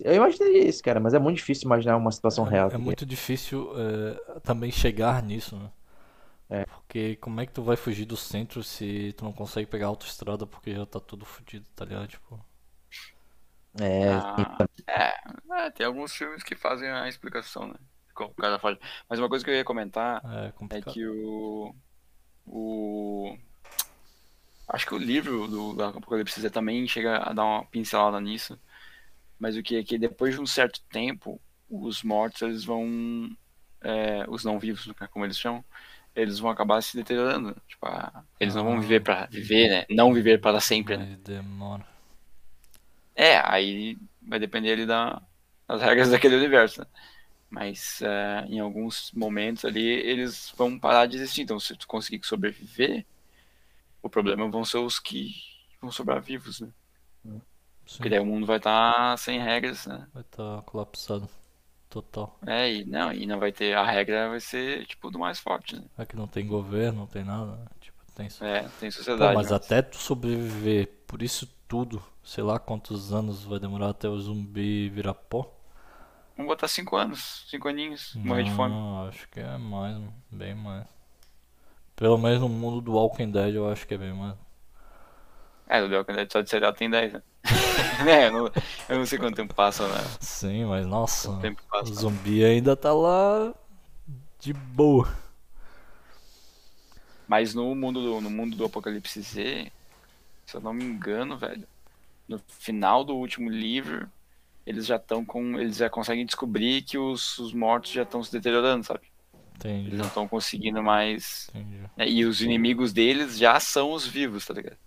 Eu 0.00 0.14
imaginaria 0.14 0.66
isso, 0.66 0.82
cara, 0.82 0.98
mas 0.98 1.14
é 1.14 1.18
muito 1.20 1.36
difícil 1.36 1.66
imaginar 1.66 1.96
uma 1.96 2.10
situação 2.10 2.44
real. 2.44 2.66
É 2.66 2.72
tá 2.72 2.78
muito 2.78 3.06
difícil 3.06 3.70
é, 3.76 4.40
também 4.40 4.70
chegar 4.72 5.22
nisso, 5.22 5.56
né? 5.56 5.70
É. 6.60 6.66
Porque 6.66 7.16
como 7.16 7.40
é 7.40 7.46
que 7.46 7.52
tu 7.52 7.62
vai 7.62 7.76
fugir 7.76 8.04
do 8.06 8.16
centro 8.16 8.62
se 8.62 9.12
tu 9.16 9.24
não 9.24 9.32
consegue 9.32 9.68
pegar 9.70 9.86
a 9.86 9.88
autoestrada 9.88 10.46
porque 10.46 10.74
já 10.74 10.86
tá 10.86 11.00
tudo 11.00 11.24
fudido, 11.24 11.66
tá 11.74 11.84
ligado? 11.84 12.08
Tipo, 12.08 12.44
É, 13.80 14.24
Ah, 14.26 14.66
é, 14.86 15.14
é, 15.66 15.70
tem 15.70 15.86
alguns 15.86 16.14
filmes 16.14 16.42
que 16.42 16.54
fazem 16.54 16.88
a 16.90 17.08
explicação, 17.08 17.68
né? 17.68 17.74
Como 18.14 18.30
o 18.30 18.34
cara 18.34 18.58
fala. 18.58 18.78
Mas 19.08 19.18
uma 19.18 19.28
coisa 19.28 19.44
que 19.44 19.50
eu 19.50 19.54
ia 19.54 19.64
comentar 19.64 20.22
é 20.24 20.52
é 20.68 20.82
complicado. 20.82 20.94
que 20.94 21.06
o. 21.06 21.74
O. 22.46 23.38
Acho 24.66 24.86
que 24.86 24.94
o 24.94 24.98
livro 24.98 25.46
do, 25.46 25.74
do 25.74 25.82
Apocalipse 25.84 26.40
Z 26.40 26.50
também 26.50 26.86
chega 26.88 27.18
a 27.18 27.32
dar 27.32 27.44
uma 27.44 27.66
pincelada 27.66 28.20
nisso. 28.20 28.58
Mas 29.38 29.56
o 29.56 29.62
que 29.62 29.76
é 29.76 29.84
que 29.84 29.98
depois 29.98 30.34
de 30.34 30.40
um 30.40 30.46
certo 30.46 30.82
tempo, 30.90 31.40
os 31.70 32.02
mortos 32.02 32.42
eles 32.42 32.64
vão. 32.64 33.36
é, 33.82 34.24
os 34.28 34.44
não 34.44 34.58
vivos, 34.58 34.86
né, 34.88 34.94
como 35.12 35.24
eles 35.26 35.38
chamam, 35.38 35.64
eles 36.14 36.38
vão 36.38 36.50
acabar 36.50 36.82
se 36.82 36.96
deteriorando. 36.96 37.56
Tipo, 37.68 37.86
a- 37.86 38.22
eles 38.38 38.54
não 38.54 38.64
vão 38.64 38.76
Ah. 38.76 38.80
viver 38.80 39.00
pra 39.02 39.26
viver, 39.26 39.68
né? 39.68 39.86
Não 39.90 40.12
viver 40.14 40.40
para 40.40 40.60
sempre, 40.60 40.96
né? 40.96 41.18
Demora. 41.24 41.84
É, 43.14 43.38
aí 43.48 43.96
vai 44.22 44.38
depender 44.38 44.72
ali 44.72 44.86
da, 44.86 45.22
das 45.68 45.80
regras 45.82 46.10
daquele 46.10 46.36
universo, 46.36 46.80
né? 46.80 46.86
Mas 47.50 48.02
é, 48.02 48.44
em 48.48 48.58
alguns 48.58 49.12
momentos 49.12 49.64
ali 49.64 49.84
eles 49.86 50.52
vão 50.56 50.78
parar 50.78 51.06
de 51.06 51.16
existir. 51.16 51.42
Então, 51.42 51.60
se 51.60 51.76
tu 51.76 51.86
conseguir 51.86 52.24
sobreviver, 52.26 53.06
o 54.02 54.08
problema 54.10 54.48
vão 54.50 54.64
ser 54.64 54.78
os 54.78 54.98
que 54.98 55.30
vão 55.80 55.92
sobrar 55.92 56.20
vivos, 56.20 56.60
né? 56.60 56.68
Sim, 57.86 57.96
Porque 57.96 58.08
daí 58.08 58.18
o 58.18 58.26
mundo 58.26 58.46
vai 58.46 58.56
estar 58.56 59.16
sem 59.18 59.38
regras, 59.40 59.86
né? 59.86 60.08
vai 60.12 60.22
estar 60.22 60.62
colapsado. 60.62 61.28
Total. 61.88 62.36
É, 62.46 62.72
e 62.72 62.84
não, 62.84 63.12
e 63.12 63.26
não 63.26 63.38
vai 63.38 63.52
ter. 63.52 63.76
A 63.76 63.84
regra 63.84 64.28
vai 64.28 64.40
ser 64.40 64.84
tipo 64.86 65.10
do 65.10 65.18
mais 65.18 65.38
forte, 65.38 65.76
né? 65.76 65.84
É 65.96 66.04
que 66.04 66.16
não 66.16 66.26
tem 66.26 66.46
governo, 66.46 67.00
não 67.00 67.06
tem 67.06 67.22
nada, 67.22 67.52
né? 67.52 67.66
Tipo, 67.80 67.98
tem. 68.14 68.28
É, 68.40 68.62
tem 68.80 68.90
Pô, 68.90 68.96
sociedade. 68.96 69.34
mas 69.34 69.50
né? 69.50 69.56
até 69.56 69.82
tu 69.82 69.96
sobreviver 69.96 70.88
por 71.06 71.22
isso 71.22 71.48
tudo, 71.68 72.02
sei 72.22 72.42
lá 72.42 72.58
quantos 72.58 73.12
anos 73.12 73.44
vai 73.44 73.58
demorar 73.58 73.90
até 73.90 74.08
o 74.08 74.18
zumbi 74.18 74.88
virar 74.88 75.14
pó. 75.14 75.52
Vamos 76.36 76.50
botar 76.50 76.66
cinco 76.66 76.96
anos, 76.96 77.44
cinco 77.48 77.68
aninhos, 77.68 78.14
morrer 78.16 78.42
de 78.42 78.50
fome. 78.50 78.74
Não, 78.74 79.06
acho 79.06 79.28
que 79.28 79.38
é 79.38 79.56
mais, 79.56 79.94
mano, 79.94 80.14
bem 80.30 80.54
mais. 80.54 80.86
Pelo 81.94 82.18
menos 82.18 82.40
no 82.40 82.48
mundo 82.48 82.80
do 82.80 82.92
Walking 82.94 83.30
Dead 83.30 83.54
eu 83.54 83.70
acho 83.70 83.86
que 83.86 83.94
é 83.94 83.98
bem 83.98 84.12
mais. 84.12 84.34
É, 85.68 85.80
o 85.82 85.88
The 85.88 85.98
Walking 85.98 86.14
Dead 86.14 86.32
só 86.32 86.40
de 86.40 86.50
seriado 86.50 86.76
tem 86.76 86.90
10, 86.90 87.12
né? 87.12 87.22
é, 88.08 88.26
eu 88.28 88.32
não, 88.32 88.46
eu 88.88 88.98
não 88.98 89.06
sei 89.06 89.18
quanto 89.18 89.36
tempo 89.36 89.54
passa, 89.54 89.86
né? 89.88 90.18
Sim, 90.20 90.64
mas 90.66 90.86
nossa, 90.86 91.30
o 91.82 91.86
zumbi 91.86 92.44
ainda 92.44 92.76
tá 92.76 92.92
lá 92.92 93.54
de 94.40 94.52
boa. 94.52 95.08
Mas 97.26 97.54
no 97.54 97.74
mundo 97.74 98.02
do, 98.02 98.20
no 98.20 98.30
mundo 98.30 98.56
do 98.56 98.64
Apocalipse 98.64 99.20
Z, 99.20 99.72
se 100.46 100.56
eu 100.56 100.60
não 100.60 100.74
me 100.74 100.84
engano, 100.84 101.38
velho, 101.38 101.66
no 102.28 102.38
final 102.48 103.04
do 103.04 103.16
último 103.16 103.50
livro, 103.50 104.10
eles 104.66 104.86
já 104.86 104.96
estão 104.96 105.24
com. 105.24 105.58
Eles 105.60 105.76
já 105.78 105.90
conseguem 105.90 106.26
descobrir 106.26 106.82
que 106.82 106.98
os, 106.98 107.38
os 107.38 107.52
mortos 107.54 107.92
já 107.92 108.02
estão 108.02 108.22
se 108.22 108.32
deteriorando, 108.32 108.84
sabe? 108.84 109.02
Entendi, 109.56 109.88
Eles 109.88 109.98
não 109.98 110.08
estão 110.08 110.28
conseguindo 110.28 110.82
mais. 110.82 111.50
entendi, 111.54 111.78
né, 111.96 112.08
E 112.08 112.24
os 112.24 112.40
inimigos 112.42 112.92
deles 112.92 113.38
já 113.38 113.58
são 113.60 113.92
os 113.92 114.06
vivos, 114.06 114.46
tá 114.46 114.54
ligado? 114.54 114.78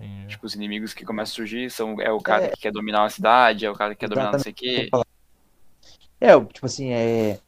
Entendi. 0.00 0.26
Tipo, 0.28 0.46
os 0.46 0.54
inimigos 0.54 0.92
que 0.94 1.04
começam 1.04 1.32
a 1.32 1.36
surgir 1.36 1.70
são, 1.70 2.00
é 2.00 2.10
o 2.12 2.20
cara 2.20 2.44
É. 2.46 2.48
que 2.50 2.60
quer 2.60 2.72
dominar 2.72 3.02
uma 3.02 3.10
cidade, 3.10 3.66
é 3.66 3.70
o 3.70 3.74
cara 3.74 3.94
que 3.94 4.00
quer 4.00 4.08
dominar 4.08 4.32
não 4.32 4.38
sei 4.38 4.52
o 4.52 4.54
quê. 4.54 4.88
É, 6.20 6.38
tipo 6.44 6.66
assim, 6.66 6.90
é. 6.92 7.38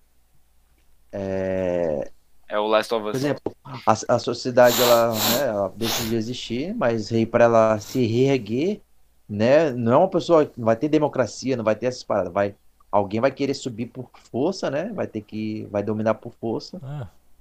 É. 1.13 2.11
É 2.49 2.59
o 2.59 2.67
Last 2.67 2.93
of 2.95 3.03
Por 3.03 3.11
Us. 3.11 3.17
exemplo, 3.17 3.57
a, 3.65 3.93
a 4.15 4.19
sociedade 4.19 4.81
ela, 4.83 5.15
né, 5.15 5.47
ela 5.49 5.69
deixa 5.75 6.03
de 6.05 6.15
existir, 6.15 6.75
mas 6.75 7.11
aí 7.11 7.25
para 7.25 7.45
ela 7.45 7.79
se 7.81 8.05
reerguer, 8.05 8.83
né, 9.27 9.71
não 9.73 9.93
é 9.93 9.97
uma 9.97 10.09
pessoa, 10.11 10.51
não 10.57 10.67
vai 10.67 10.77
ter 10.77 10.89
democracia, 10.89 11.57
não 11.57 11.65
vai 11.65 11.75
ter 11.75 11.87
essas 11.87 12.03
paradas, 12.05 12.31
vai, 12.33 12.55
alguém 12.91 13.21
vai 13.23 13.31
querer 13.31 13.55
subir 13.55 13.87
por 13.87 14.11
força, 14.31 14.71
né, 14.71 14.93
vai 14.93 15.07
ter 15.07 15.23
que, 15.23 15.67
vai 15.71 15.83
dominar 15.83 16.15
por 16.15 16.35
força, 16.35 16.79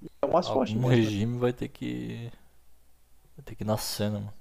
É, 0.01 0.05
é 0.21 0.25
o 0.25 0.31
mais 0.31 0.47
forte 0.47 0.75
algum 0.75 0.87
mesmo. 0.87 1.03
regime 1.03 1.37
vai 1.37 1.51
ter 1.51 1.67
que. 1.67 2.31
Vai 3.35 3.43
ter 3.45 3.55
que 3.55 3.65
nascer, 3.65 4.09
né, 4.09 4.19
mano? 4.19 4.33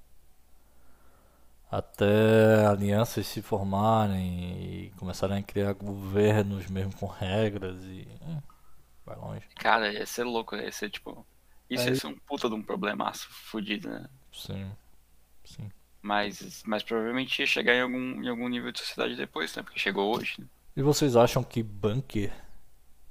Até 1.70 2.66
alianças 2.66 3.26
se 3.26 3.40
formarem 3.42 4.86
e 4.86 4.90
começarem 4.98 5.38
a 5.38 5.42
criar 5.42 5.72
governos 5.74 6.66
mesmo 6.68 6.94
com 6.96 7.06
regras 7.06 7.82
e. 7.84 8.08
hum, 8.22 8.40
vai 9.06 9.16
longe. 9.16 9.46
Cara, 9.56 9.92
ia 9.92 10.06
ser 10.06 10.24
louco, 10.24 10.56
ia 10.56 10.72
ser 10.72 10.90
tipo. 10.90 11.26
Isso 11.68 11.88
ia 11.88 11.92
Aí- 11.92 11.96
ser 11.96 12.08
um 12.08 12.18
puta 12.18 12.48
de 12.48 12.54
um 12.54 12.62
problemaço 12.62 13.28
fudido, 13.30 13.88
né? 13.88 14.08
Sim. 14.32 14.70
Sim. 15.44 15.70
Mas, 16.02 16.62
mas 16.66 16.82
provavelmente 16.82 17.40
ia 17.40 17.46
chegar 17.46 17.74
em 17.74 17.82
algum, 17.82 18.22
em 18.22 18.28
algum 18.28 18.48
nível 18.48 18.72
de 18.72 18.80
sociedade 18.80 19.16
depois, 19.16 19.54
né? 19.54 19.62
Porque 19.62 19.78
chegou 19.78 20.16
hoje, 20.16 20.40
né? 20.40 20.46
E 20.76 20.82
vocês 20.82 21.16
acham 21.16 21.42
que 21.42 21.62
bunker 21.62 22.32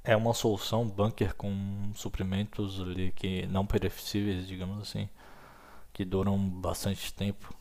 é 0.03 0.15
uma 0.15 0.33
solução? 0.33 0.87
Bunker 0.87 1.35
com 1.35 1.91
suprimentos 1.95 2.81
ali 2.81 3.11
que 3.13 3.45
não 3.47 3.65
perecíveis, 3.65 4.47
digamos 4.47 4.79
assim, 4.81 5.09
que 5.93 6.05
duram 6.05 6.37
bastante 6.39 7.13
tempo? 7.13 7.53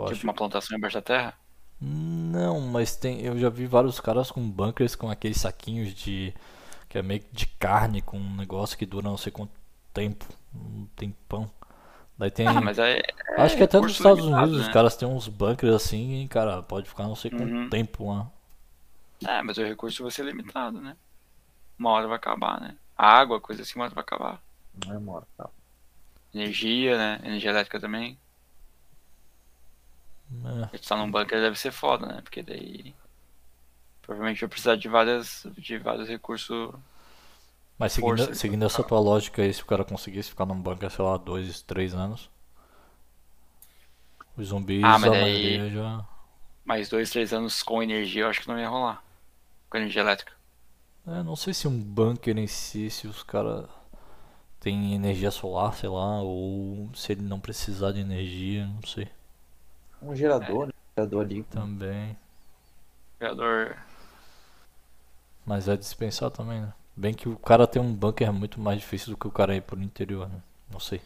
Eu 0.00 0.06
Tipo 0.06 0.12
acho 0.12 0.26
uma 0.26 0.34
plantação 0.34 0.76
embaixo 0.76 0.96
da 0.98 1.02
terra. 1.02 1.38
Não, 1.80 2.60
mas 2.60 2.94
tem, 2.96 3.22
eu 3.22 3.38
já 3.38 3.48
vi 3.48 3.66
vários 3.66 3.98
caras 4.00 4.30
com 4.30 4.48
bunkers 4.50 4.94
com 4.94 5.10
aqueles 5.10 5.40
saquinhos 5.40 5.94
de 5.94 6.34
que 6.88 6.98
é 6.98 7.02
meio 7.02 7.22
de 7.32 7.46
carne 7.46 8.02
com 8.02 8.18
um 8.18 8.36
negócio 8.36 8.76
que 8.78 8.86
dura 8.86 9.08
não 9.08 9.16
sei 9.18 9.32
quanto 9.32 9.52
tempo, 9.94 10.26
um 10.54 10.86
tempão. 10.96 11.50
Daí 12.18 12.30
tem, 12.30 12.48
Ah, 12.48 12.60
mas 12.60 12.78
aí. 12.78 12.98
é 12.98 13.02
acho 13.36 13.56
que 13.56 13.64
até 13.64 13.80
nos 13.80 13.92
Estados 13.94 14.26
limitado, 14.26 14.26
Unidos 14.26 14.58
os 14.58 14.68
né? 14.68 14.68
caras 14.68 14.96
têm 14.96 15.08
uns 15.08 15.28
bunkers 15.28 15.74
assim 15.74 16.22
e 16.24 16.28
cara, 16.28 16.62
pode 16.62 16.88
ficar 16.88 17.04
não 17.04 17.16
sei 17.16 17.30
quanto 17.30 17.54
Uhum. 17.54 17.70
tempo 17.70 18.08
lá. 18.10 18.30
É, 19.26 19.42
mas 19.42 19.56
o 19.58 19.62
recurso 19.64 20.02
vai 20.02 20.10
ser 20.12 20.24
limitado, 20.24 20.80
né? 20.80 20.96
Uma 21.78 21.90
hora 21.92 22.08
vai 22.08 22.16
acabar, 22.18 22.60
né? 22.60 22.78
A 22.96 23.08
água, 23.20 23.40
coisa 23.40 23.62
assim, 23.62 23.74
uma 23.78 23.86
hora 23.86 23.94
vai 23.94 24.02
acabar. 24.04 24.42
Não 24.74 24.92
é 24.94 24.98
mortal. 24.98 25.54
Energia, 26.34 26.98
né? 26.98 27.20
Energia 27.24 27.50
elétrica 27.50 27.78
também. 27.80 28.18
É, 30.72 30.78
tá 30.78 30.96
num 30.96 31.10
bunker 31.10 31.40
deve 31.40 31.58
ser 31.58 31.72
foda, 31.72 32.06
né? 32.06 32.20
Porque 32.22 32.42
daí. 32.42 32.94
Provavelmente 34.02 34.40
vai 34.40 34.48
precisar 34.48 34.76
de 34.76 34.88
várias. 34.88 35.46
de 35.56 35.78
vários 35.78 36.08
recursos. 36.08 36.72
Mas 37.78 37.92
seguindo, 37.92 38.18
Força, 38.18 38.34
seguindo 38.34 38.64
essa 38.66 38.82
tua 38.84 39.00
lógica 39.00 39.42
aí, 39.42 39.52
se 39.52 39.62
o 39.62 39.66
cara 39.66 39.84
conseguisse 39.84 40.28
ficar 40.30 40.44
num 40.44 40.60
bunker, 40.60 40.90
sei 40.90 41.04
lá, 41.04 41.16
dois, 41.16 41.62
três 41.62 41.94
anos, 41.94 42.28
os 44.36 44.48
zumbis, 44.48 44.82
Ah, 44.84 44.98
mas 44.98 45.04
a 45.04 45.14
daí- 45.14 45.70
já. 45.70 46.04
Mais 46.64 46.88
dois, 46.88 47.10
três 47.10 47.32
anos 47.32 47.62
com 47.62 47.82
energia, 47.82 48.22
eu 48.22 48.28
acho 48.28 48.40
que 48.42 48.48
não 48.48 48.58
ia 48.58 48.68
rolar. 48.68 49.02
Com 49.68 49.78
energia 49.78 50.02
elétrica. 50.02 50.32
É, 51.06 51.22
não 51.22 51.34
sei 51.36 51.54
se 51.54 51.66
um 51.66 51.78
bunker 51.82 52.36
em 52.38 52.46
si, 52.46 52.90
se 52.90 53.06
os 53.08 53.22
caras 53.22 53.68
têm 54.60 54.94
energia 54.94 55.30
solar, 55.30 55.74
sei 55.74 55.88
lá, 55.88 56.22
ou 56.22 56.90
se 56.94 57.12
ele 57.12 57.22
não 57.22 57.40
precisar 57.40 57.92
de 57.92 58.00
energia, 58.00 58.66
não 58.66 58.82
sei. 58.86 59.08
Um 60.02 60.14
gerador, 60.14 60.66
né? 60.66 60.72
Um 60.72 60.94
gerador 61.00 61.24
ali. 61.24 61.42
Também. 61.44 62.16
Criador. 63.18 63.76
Mas 65.44 65.68
é 65.68 65.76
dispensar 65.76 66.30
também, 66.30 66.60
né? 66.60 66.72
Bem 66.96 67.14
que 67.14 67.28
o 67.28 67.36
cara 67.36 67.66
ter 67.66 67.78
um 67.78 67.92
bunker 67.94 68.28
é 68.28 68.30
muito 68.30 68.60
mais 68.60 68.78
difícil 68.80 69.10
do 69.10 69.16
que 69.16 69.26
o 69.26 69.30
cara 69.30 69.54
ir 69.56 69.62
pro 69.62 69.80
interior, 69.80 70.28
né? 70.28 70.40
Não 70.70 70.80
sei. 70.80 71.00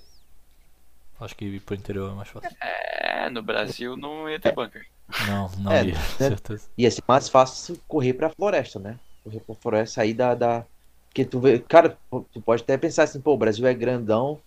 Acho 1.21 1.37
que 1.37 1.45
ir 1.45 1.61
pro 1.61 1.75
interior 1.75 2.11
é 2.11 2.15
mais 2.15 2.29
fácil. 2.29 2.51
É, 2.61 3.31
no 3.31 3.43
Brasil 3.43 3.97
não 3.97 4.29
ia 4.29 4.39
ter 4.41 4.53
bunker. 4.53 4.87
Não, 5.27 5.51
não 5.59 5.73
É, 5.73 5.85
ia, 5.87 5.95
né? 5.95 6.01
certeza. 6.01 6.69
Ia 6.77 6.91
ser 6.91 7.03
mais 7.07 7.29
fácil 7.29 7.79
correr 7.87 8.15
pra 8.15 8.31
floresta, 8.31 8.79
né? 8.79 8.99
Correr 9.23 9.41
pra 9.41 9.55
floresta, 9.55 9.95
sair 9.97 10.15
da, 10.15 10.35
da... 10.35 10.65
Porque 11.09 11.25
tu 11.25 11.39
vê... 11.39 11.61
Cara, 11.61 11.97
tu 12.33 12.41
pode 12.41 12.63
até 12.63 12.77
pensar 12.77 13.05
assim, 13.05 13.21
pô, 13.21 13.35
o 13.35 13.39
Brasil 13.39 13.67
é 13.67 13.73
grandão, 13.73 14.41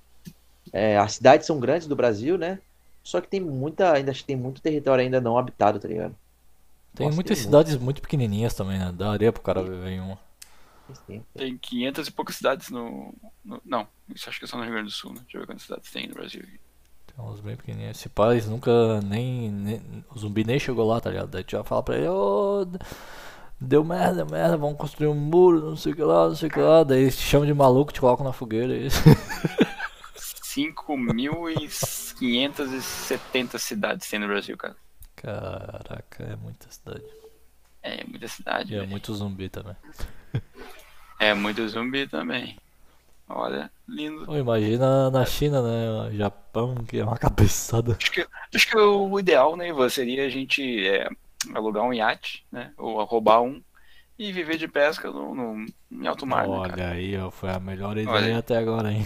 é, 0.73 0.97
as 0.97 1.13
cidades 1.13 1.47
são 1.47 1.59
grandes 1.59 1.87
do 1.87 1.95
Brasil, 1.95 2.37
né? 2.37 2.59
Só 3.07 3.21
que 3.21 3.29
tem 3.29 3.39
muita, 3.39 3.93
ainda 3.93 4.11
acho 4.11 4.19
que 4.19 4.27
tem 4.27 4.35
muito 4.35 4.61
território 4.61 5.01
ainda 5.01 5.21
não 5.21 5.37
habitado, 5.37 5.79
tá 5.79 5.87
ligado? 5.87 6.13
Tem 6.93 7.05
Nossa, 7.05 7.15
muitas 7.15 7.37
tem 7.37 7.45
cidades 7.45 7.77
muito 7.77 8.01
pequenininhas 8.01 8.53
também, 8.53 8.77
né? 8.77 8.91
Daria 8.91 9.31
pro 9.31 9.41
cara 9.41 9.63
viver 9.63 9.91
em 9.91 10.01
uma. 10.01 10.19
muito. 10.89 11.01
Tem. 11.07 11.25
Tem 11.33 11.57
500 11.57 12.05
e 12.09 12.11
poucas 12.11 12.35
cidades 12.35 12.69
no, 12.69 13.13
no- 13.45 13.61
Não, 13.63 13.87
isso 14.13 14.27
acho 14.29 14.39
que 14.39 14.43
é 14.43 14.47
só 14.47 14.57
no 14.57 14.63
Rio 14.63 14.73
Grande 14.73 14.89
do 14.89 14.93
Sul, 14.93 15.13
né? 15.13 15.21
Deixa 15.21 15.37
eu 15.37 15.41
ver 15.41 15.47
quantas 15.47 15.63
cidades 15.63 15.89
tem 15.89 16.05
no 16.09 16.15
Brasil. 16.15 16.41
Tem 16.41 17.25
uns 17.25 17.39
bem 17.39 17.55
pequenininhos. 17.55 17.97
Esse 17.97 18.09
pai 18.09 18.41
nunca 18.41 18.99
nem, 19.01 19.49
nem- 19.49 20.05
O 20.13 20.19
zumbi 20.19 20.43
nem 20.43 20.59
chegou 20.59 20.85
lá, 20.85 20.99
tá 20.99 21.09
ligado? 21.09 21.29
Daí 21.29 21.45
tu 21.45 21.51
já 21.51 21.63
fala 21.63 21.83
pra 21.83 21.95
ele, 21.95 22.09
ô. 22.09 22.67
deu 23.61 23.85
merda, 23.85 24.25
merda, 24.25 24.57
vamos 24.57 24.77
construir 24.77 25.07
um 25.07 25.15
muro, 25.15 25.61
não 25.69 25.77
sei 25.77 25.93
o 25.93 25.95
que 25.95 26.03
lá, 26.03 26.27
não 26.27 26.35
sei 26.35 26.49
o 26.49 26.51
que 26.51 26.59
lá. 26.59 26.83
Daí 26.83 27.03
eles 27.03 27.15
te 27.17 27.23
chamam 27.23 27.47
de 27.47 27.53
maluco, 27.53 27.93
te 27.93 28.01
colocam 28.01 28.25
na 28.25 28.33
fogueira. 28.33 28.73
E... 28.77 28.89
5.570 32.17 33.57
cidades 33.59 34.09
tem 34.09 34.19
no 34.19 34.27
Brasil, 34.27 34.57
cara. 34.57 34.75
Caraca, 35.15 36.23
é 36.23 36.35
muita 36.35 36.71
cidade. 36.71 37.03
É 37.81 38.03
muita 38.03 38.27
cidade. 38.27 38.73
E 38.73 38.75
é 38.75 38.85
muito 38.85 39.13
zumbi 39.13 39.49
também. 39.49 39.75
É 41.19 41.33
muito 41.33 41.67
zumbi 41.67 42.07
também. 42.07 42.57
Olha, 43.27 43.71
lindo. 43.87 44.25
Pô, 44.25 44.37
imagina 44.37 45.09
na 45.11 45.25
China, 45.25 45.61
né? 45.61 46.15
Japão, 46.15 46.75
que 46.85 46.99
é 46.99 47.03
uma 47.03 47.17
cabeçada. 47.17 47.97
Acho 47.99 48.11
que, 48.11 48.27
acho 48.55 48.67
que 48.69 48.77
o 48.77 49.19
ideal, 49.19 49.55
né, 49.55 49.69
Ivan, 49.69 49.89
seria 49.89 50.25
a 50.25 50.29
gente 50.29 50.87
é, 50.87 51.09
alugar 51.53 51.83
um 51.83 51.93
iate, 51.93 52.45
né? 52.51 52.73
Ou 52.77 53.03
roubar 53.03 53.41
um 53.41 53.61
e 54.17 54.31
viver 54.31 54.57
de 54.57 54.67
pesca 54.67 55.11
no, 55.11 55.35
no- 55.35 55.65
em 55.91 56.07
alto 56.07 56.25
mar, 56.25 56.47
né? 56.47 56.57
Olha 56.59 56.89
aí, 56.91 57.17
ó, 57.17 57.29
foi 57.31 57.49
a 57.49 57.59
melhor 57.59 57.97
ideia 57.97 58.13
Olha. 58.13 58.37
até 58.39 58.57
agora, 58.57 58.91
hein? 58.91 59.05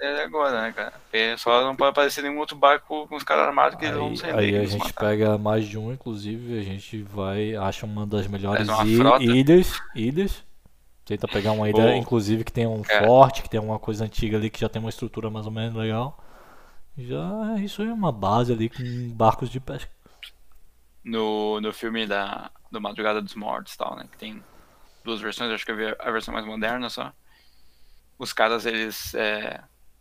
É 0.00 0.22
agora, 0.24 0.62
né, 0.62 0.72
cara? 0.72 0.92
Porque 1.00 1.36
só 1.38 1.62
não 1.64 1.74
pode 1.76 1.90
aparecer 1.90 2.22
nenhum 2.22 2.38
outro 2.38 2.56
barco 2.56 3.06
com 3.08 3.16
os 3.16 3.24
caras 3.24 3.46
armados 3.46 3.78
que 3.78 3.84
eles 3.86 3.96
vão 3.96 4.08
Aí, 4.08 4.16
sair 4.16 4.34
aí 4.34 4.56
a 4.56 4.64
gente 4.66 4.92
matar. 4.92 4.92
pega 4.94 5.38
mais 5.38 5.66
de 5.66 5.78
um, 5.78 5.92
inclusive, 5.92 6.58
a 6.58 6.62
gente 6.62 7.02
vai, 7.02 7.54
acha 7.56 7.86
uma 7.86 8.06
das 8.06 8.26
melhores 8.26 8.68
uma 8.68 9.18
ilhas, 9.18 9.82
ilhas. 9.94 10.44
Tenta 11.06 11.28
pegar 11.28 11.52
uma 11.52 11.68
ilha, 11.70 11.96
inclusive, 11.96 12.44
que 12.44 12.52
tenha 12.52 12.68
um 12.70 12.84
É. 12.88 13.06
forte, 13.06 13.42
que 13.42 13.50
tenha 13.50 13.62
uma 13.62 13.78
coisa 13.78 14.04
antiga 14.04 14.36
ali, 14.38 14.50
que 14.50 14.60
já 14.60 14.68
tem 14.68 14.80
uma 14.80 14.90
estrutura 14.90 15.30
mais 15.30 15.46
ou 15.46 15.52
menos 15.52 15.76
legal. 15.76 16.18
Já, 16.98 17.56
isso 17.60 17.82
aí 17.82 17.88
é 17.88 17.92
uma 17.94 18.12
base 18.12 18.52
ali 18.52 18.70
com 18.70 19.10
barcos 19.14 19.50
de 19.50 19.60
pesca. 19.60 19.90
no, 21.04 21.60
no 21.60 21.72
filme 21.72 22.06
da, 22.06 22.50
do 22.70 22.80
Madrugada 22.80 23.22
dos 23.22 23.34
Mortos 23.34 23.74
e 23.74 23.78
tal, 23.78 23.96
né? 23.96 24.08
Que 24.10 24.18
tem 24.18 24.42
duas 25.04 25.20
versões, 25.20 25.52
acho 25.52 25.64
que 25.64 25.70
eu 25.72 25.76
vi 25.76 25.86
a 25.98 26.10
versão 26.10 26.34
mais 26.34 26.46
moderna 26.46 26.90
só. 26.90 27.12
Os 28.18 28.32
caras, 28.32 28.64
eles 28.66 29.14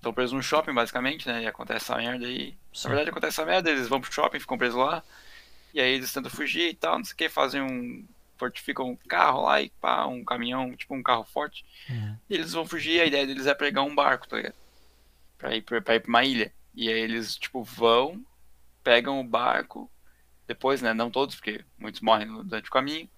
estão 0.06 0.14
presos 0.14 0.34
num 0.34 0.42
shopping, 0.42 0.74
basicamente, 0.74 1.28
né? 1.28 1.44
E 1.44 1.48
acontece 1.48 1.86
essa 1.86 1.98
merda 1.98 2.26
aí. 2.28 2.56
Sim. 2.74 2.84
Na 2.84 2.90
verdade, 2.90 3.10
acontece 3.10 3.40
essa 3.42 3.46
merda, 3.46 3.70
eles 3.72 3.88
vão 3.88 4.00
pro 4.00 4.14
shopping, 4.14 4.40
ficam 4.40 4.58
presos 4.58 4.78
lá. 4.80 5.04
E 5.74 5.82
aí 5.82 5.94
eles 5.94 6.14
tentam 6.14 6.30
fugir 6.32 6.70
e 6.70 6.74
tal, 6.74 6.98
não 6.98 7.04
sei 7.06 7.14
o 7.14 7.18
que, 7.18 7.28
fazem 7.30 7.62
um. 7.62 8.06
fortificam 8.38 8.90
um 8.90 8.96
carro 8.96 9.44
lá 9.44 9.62
e 9.62 9.70
pá, 9.82 10.06
um 10.06 10.24
caminhão, 10.24 10.76
tipo 10.76 10.94
um 10.96 11.02
carro 11.04 11.24
forte. 11.24 11.66
Uhum. 11.90 12.18
E 12.30 12.34
eles 12.36 12.52
vão 12.54 12.66
fugir, 12.66 13.02
a 13.02 13.06
ideia 13.06 13.26
deles 13.26 13.46
é 13.48 13.54
pegar 13.54 13.82
um 13.82 13.96
barco, 13.96 14.28
tá 14.28 14.38
ligado? 14.38 14.56
Pra 15.38 15.56
ir 15.56 15.62
pra, 15.62 15.82
pra 15.82 15.96
ir 15.96 16.00
pra 16.02 16.10
uma 16.10 16.24
ilha. 16.24 16.54
E 16.74 16.88
aí 16.90 17.00
eles, 17.00 17.36
tipo, 17.38 17.64
vão, 17.64 18.24
pegam 18.84 19.20
o 19.20 19.24
barco, 19.24 19.90
depois, 20.48 20.82
né, 20.82 20.94
não 20.94 21.10
todos, 21.10 21.36
porque 21.36 21.64
muitos 21.78 22.02
morrem 22.02 22.28
no- 22.28 22.44
durante 22.44 22.68
o 22.68 22.72
caminho, 22.72 23.10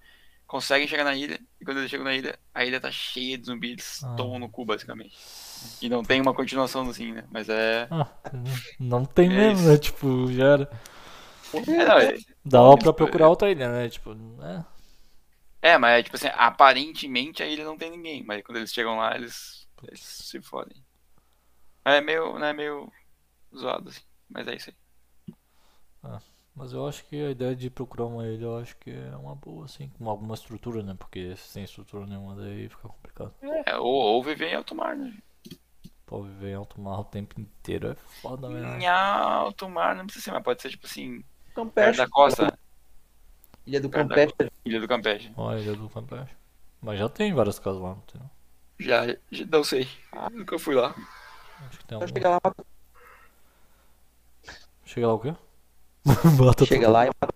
conseguem 0.46 0.86
chegar 0.88 1.04
na 1.04 1.14
ilha, 1.14 1.38
e 1.60 1.64
quando 1.64 1.78
eles 1.78 1.90
chegam 1.90 2.04
na 2.04 2.14
ilha, 2.14 2.38
a 2.54 2.64
ilha 2.64 2.80
tá 2.80 2.90
cheia 2.90 3.36
de 3.36 3.46
zumbis, 3.46 3.72
eles 3.72 4.04
Ah. 4.04 4.14
tomam 4.16 4.38
no 4.38 4.48
cu, 4.48 4.64
basicamente. 4.64 5.16
E 5.80 5.88
não 5.88 6.02
tem 6.04 6.20
uma 6.20 6.34
continuação 6.34 6.88
assim, 6.88 7.12
né? 7.12 7.24
Mas 7.30 7.48
é. 7.48 7.90
Ah, 7.90 8.06
não 8.78 9.04
tem 9.04 9.30
É 9.30 9.30
mesmo, 9.30 9.62
isso. 9.62 9.68
né? 9.68 9.78
Tipo, 9.78 10.30
já 10.32 10.44
era. 10.44 10.70
É, 11.66 11.84
não, 11.84 11.98
é, 11.98 12.14
Dava 12.44 12.76
pra 12.78 12.92
Isso, 12.92 12.92
procurar 12.92 13.28
outra 13.28 13.50
ilha, 13.50 13.70
né? 13.70 13.88
Tipo, 13.88 14.12
é. 14.42 14.64
é, 15.60 15.76
mas 15.78 15.98
é 16.00 16.02
tipo 16.02 16.16
assim, 16.16 16.28
aparentemente 16.34 17.42
a 17.42 17.46
ilha 17.46 17.64
não 17.64 17.76
tem 17.76 17.90
ninguém, 17.90 18.22
mas 18.24 18.42
quando 18.42 18.58
eles 18.58 18.72
chegam 18.72 18.96
lá, 18.96 19.14
eles, 19.16 19.68
eles 19.82 20.00
se 20.00 20.40
fodem. 20.42 20.84
É 21.84 22.00
meio, 22.00 22.38
né, 22.38 22.52
meio 22.52 22.92
zoado, 23.56 23.88
assim. 23.90 24.02
Mas 24.28 24.48
é 24.48 24.56
isso 24.56 24.70
aí. 24.70 24.76
Mas 26.54 26.72
eu 26.72 26.86
acho 26.86 27.04
que 27.06 27.16
a 27.16 27.30
ideia 27.30 27.54
de 27.56 27.70
procurar 27.70 28.06
uma 28.06 28.26
ilha, 28.26 28.44
eu 28.44 28.58
acho 28.58 28.76
que 28.78 28.90
é 28.90 29.16
uma 29.16 29.34
boa, 29.34 29.64
assim, 29.64 29.88
com 29.90 30.08
alguma 30.10 30.34
estrutura, 30.34 30.82
né? 30.82 30.94
Porque 30.98 31.36
sem 31.36 31.64
estrutura 31.64 32.06
nenhuma 32.06 32.34
daí 32.34 32.68
fica 32.68 32.88
complicado. 32.88 33.32
É, 33.66 33.76
ou, 33.76 33.86
ou 33.86 34.22
viver 34.22 34.48
em 34.48 34.54
alto 34.54 34.74
mar, 34.74 34.96
né? 34.96 35.12
Pô, 36.08 36.22
viver 36.22 36.50
em 36.50 36.54
alto 36.54 36.80
mar 36.80 37.00
o 37.00 37.04
tempo 37.04 37.40
inteiro 37.40 37.90
é 37.90 37.94
foda, 37.94 38.48
Em 38.48 38.54
né? 38.54 38.86
alto 38.86 39.68
mar 39.68 39.94
não 39.94 40.06
precisa 40.06 40.24
ser, 40.26 40.32
mas 40.32 40.42
pode 40.42 40.62
ser 40.62 40.70
tipo 40.70 40.86
assim, 40.86 41.22
perto 41.74 41.96
Campeche. 41.96 41.98
da 41.98 42.08
costa, 42.08 42.58
Ilha 43.66 43.80
do 43.80 43.88
Perto 43.90 44.08
da 44.08 44.26
Campeche. 44.26 44.52
ilha 44.64 44.80
do 44.80 44.88
Campeche. 44.88 45.32
Ó, 45.36 45.54
ilha 45.54 45.74
do 45.76 45.88
Campeche. 45.90 46.34
Mas 46.82 46.98
já 46.98 47.08
tem 47.08 47.32
várias 47.34 47.58
casas 47.58 47.80
lá, 47.82 47.90
não 47.90 48.00
tem 48.00 48.20
não? 48.20 48.30
Já, 48.78 49.06
já 49.30 49.46
não 49.50 49.64
sei. 49.64 49.88
Nunca 50.32 50.58
fui 50.58 50.74
lá. 50.74 50.94
Acho 51.68 51.78
que 51.78 51.84
tem 51.84 51.96
Então 51.96 52.00
algum... 52.00 52.14
chega 52.14 52.28
lá, 52.30 52.40
Chega 54.84 55.06
lá 55.06 55.14
o 55.14 55.18
quê? 55.20 55.34
Mata 56.40 56.64
chega 56.64 56.86
todo 56.86 56.92
lá 56.92 57.06
e 57.06 57.08
mata, 57.08 57.34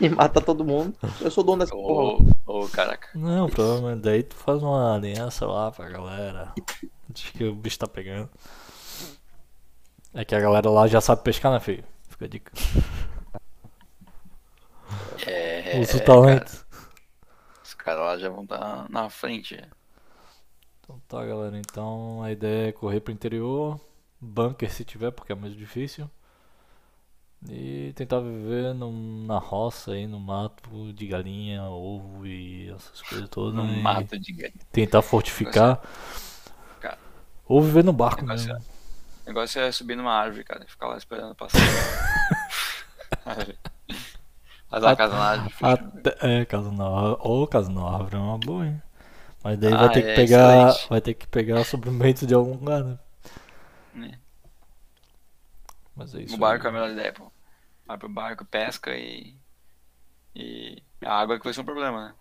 e 0.00 0.08
mata 0.08 0.40
todo 0.40 0.64
mundo. 0.64 0.96
Eu 1.20 1.30
sou 1.30 1.42
dono 1.44 1.58
dessa 1.64 1.72
porra. 1.74 2.18
Ô, 2.46 2.62
ô, 2.64 2.68
caraca. 2.68 3.08
Não, 3.14 3.48
provavelmente 3.48 4.02
daí 4.02 4.22
tu 4.22 4.34
faz 4.36 4.62
uma 4.62 4.94
aliança 4.96 5.46
lá 5.46 5.70
pra 5.72 5.88
galera. 5.88 6.52
Acho 7.14 7.32
que 7.32 7.44
o 7.44 7.54
bicho 7.54 7.78
tá 7.78 7.86
pegando. 7.86 8.30
É 10.14 10.24
que 10.24 10.34
a 10.34 10.40
galera 10.40 10.70
lá 10.70 10.86
já 10.86 11.00
sabe 11.00 11.22
pescar, 11.22 11.52
né, 11.52 11.60
filho? 11.60 11.84
Fica 12.08 12.24
a 12.26 12.28
dica. 12.28 12.52
É. 15.26 15.80
Usa 15.80 15.96
o 15.98 16.00
cara, 16.00 16.04
talento. 16.04 16.66
Os 17.64 17.74
caras 17.74 18.00
lá 18.04 18.18
já 18.18 18.28
vão 18.28 18.44
estar 18.44 18.88
na 18.90 19.08
frente. 19.10 19.58
Então 20.80 21.00
tá, 21.08 21.24
galera. 21.24 21.58
Então 21.58 22.22
a 22.22 22.30
ideia 22.32 22.68
é 22.68 22.72
correr 22.72 23.00
pro 23.00 23.12
interior. 23.12 23.80
Bunker 24.20 24.70
se 24.72 24.84
tiver, 24.84 25.10
porque 25.10 25.32
é 25.32 25.34
mais 25.34 25.54
difícil. 25.56 26.08
E 27.48 27.92
tentar 27.96 28.20
viver 28.20 28.72
num- 28.72 29.24
na 29.26 29.38
roça 29.38 29.92
aí, 29.92 30.06
no 30.06 30.20
mato 30.20 30.92
de 30.92 31.06
galinha, 31.08 31.64
ovo 31.64 32.24
e 32.24 32.70
essas 32.70 33.02
coisas 33.02 33.28
todas. 33.28 33.54
No 33.54 33.64
mato 33.64 34.16
de 34.18 34.32
galinha. 34.32 34.60
Tentar 34.70 35.02
fortificar. 35.02 35.78
Cara. 35.78 35.88
Ou 37.46 37.62
viver 37.62 37.84
no 37.84 37.92
barco 37.92 38.22
Negócio 38.22 38.48
mesmo. 38.48 38.64
O 39.24 39.28
negócio 39.28 39.60
é 39.60 39.70
subir 39.72 39.96
numa 39.96 40.12
árvore, 40.12 40.44
cara. 40.44 40.64
e 40.64 40.70
Ficar 40.70 40.88
lá 40.88 40.96
esperando 40.96 41.34
passar. 41.34 41.58
Fazer 44.68 44.86
uma 44.86 44.96
casa 44.96 45.14
na 45.14 45.24
árvore. 45.24 45.54
Até, 45.60 46.16
é, 46.40 46.44
casa 46.44 46.72
na 46.72 46.84
árvore. 46.86 47.16
Ou 47.20 47.46
casa 47.46 47.70
na 47.70 47.82
árvore 47.82 48.16
é 48.16 48.18
uma 48.18 48.38
boa, 48.38 48.66
hein? 48.66 48.82
Mas 49.44 49.58
daí 49.58 49.72
Ah, 49.72 49.76
vai 49.76 49.92
ter 49.92 50.02
que 50.02 50.08
é, 50.08 50.14
pegar. 50.14 50.68
excelente. 50.68 50.88
Vai 50.88 51.00
ter 51.00 51.14
que 51.14 51.26
pegar 51.26 51.64
suprimento 51.64 52.26
de 52.26 52.34
algum 52.34 52.52
lugar, 52.54 52.82
né? 52.84 52.98
né? 53.94 54.18
Mas 55.94 56.14
é 56.14 56.22
isso. 56.22 56.34
O 56.34 56.38
barco 56.38 56.66
é 56.66 56.70
a 56.70 56.72
melhor 56.72 56.90
ideia, 56.90 57.12
pô. 57.12 57.30
Vai 57.86 57.98
pro 57.98 58.08
barco, 58.08 58.44
pesca 58.44 58.90
e. 58.96 59.36
E. 60.34 60.82
A 61.04 61.20
água 61.20 61.38
que 61.38 61.44
vai 61.44 61.52
ser 61.52 61.60
um 61.60 61.64
problema, 61.64 62.08
né? 62.08 62.14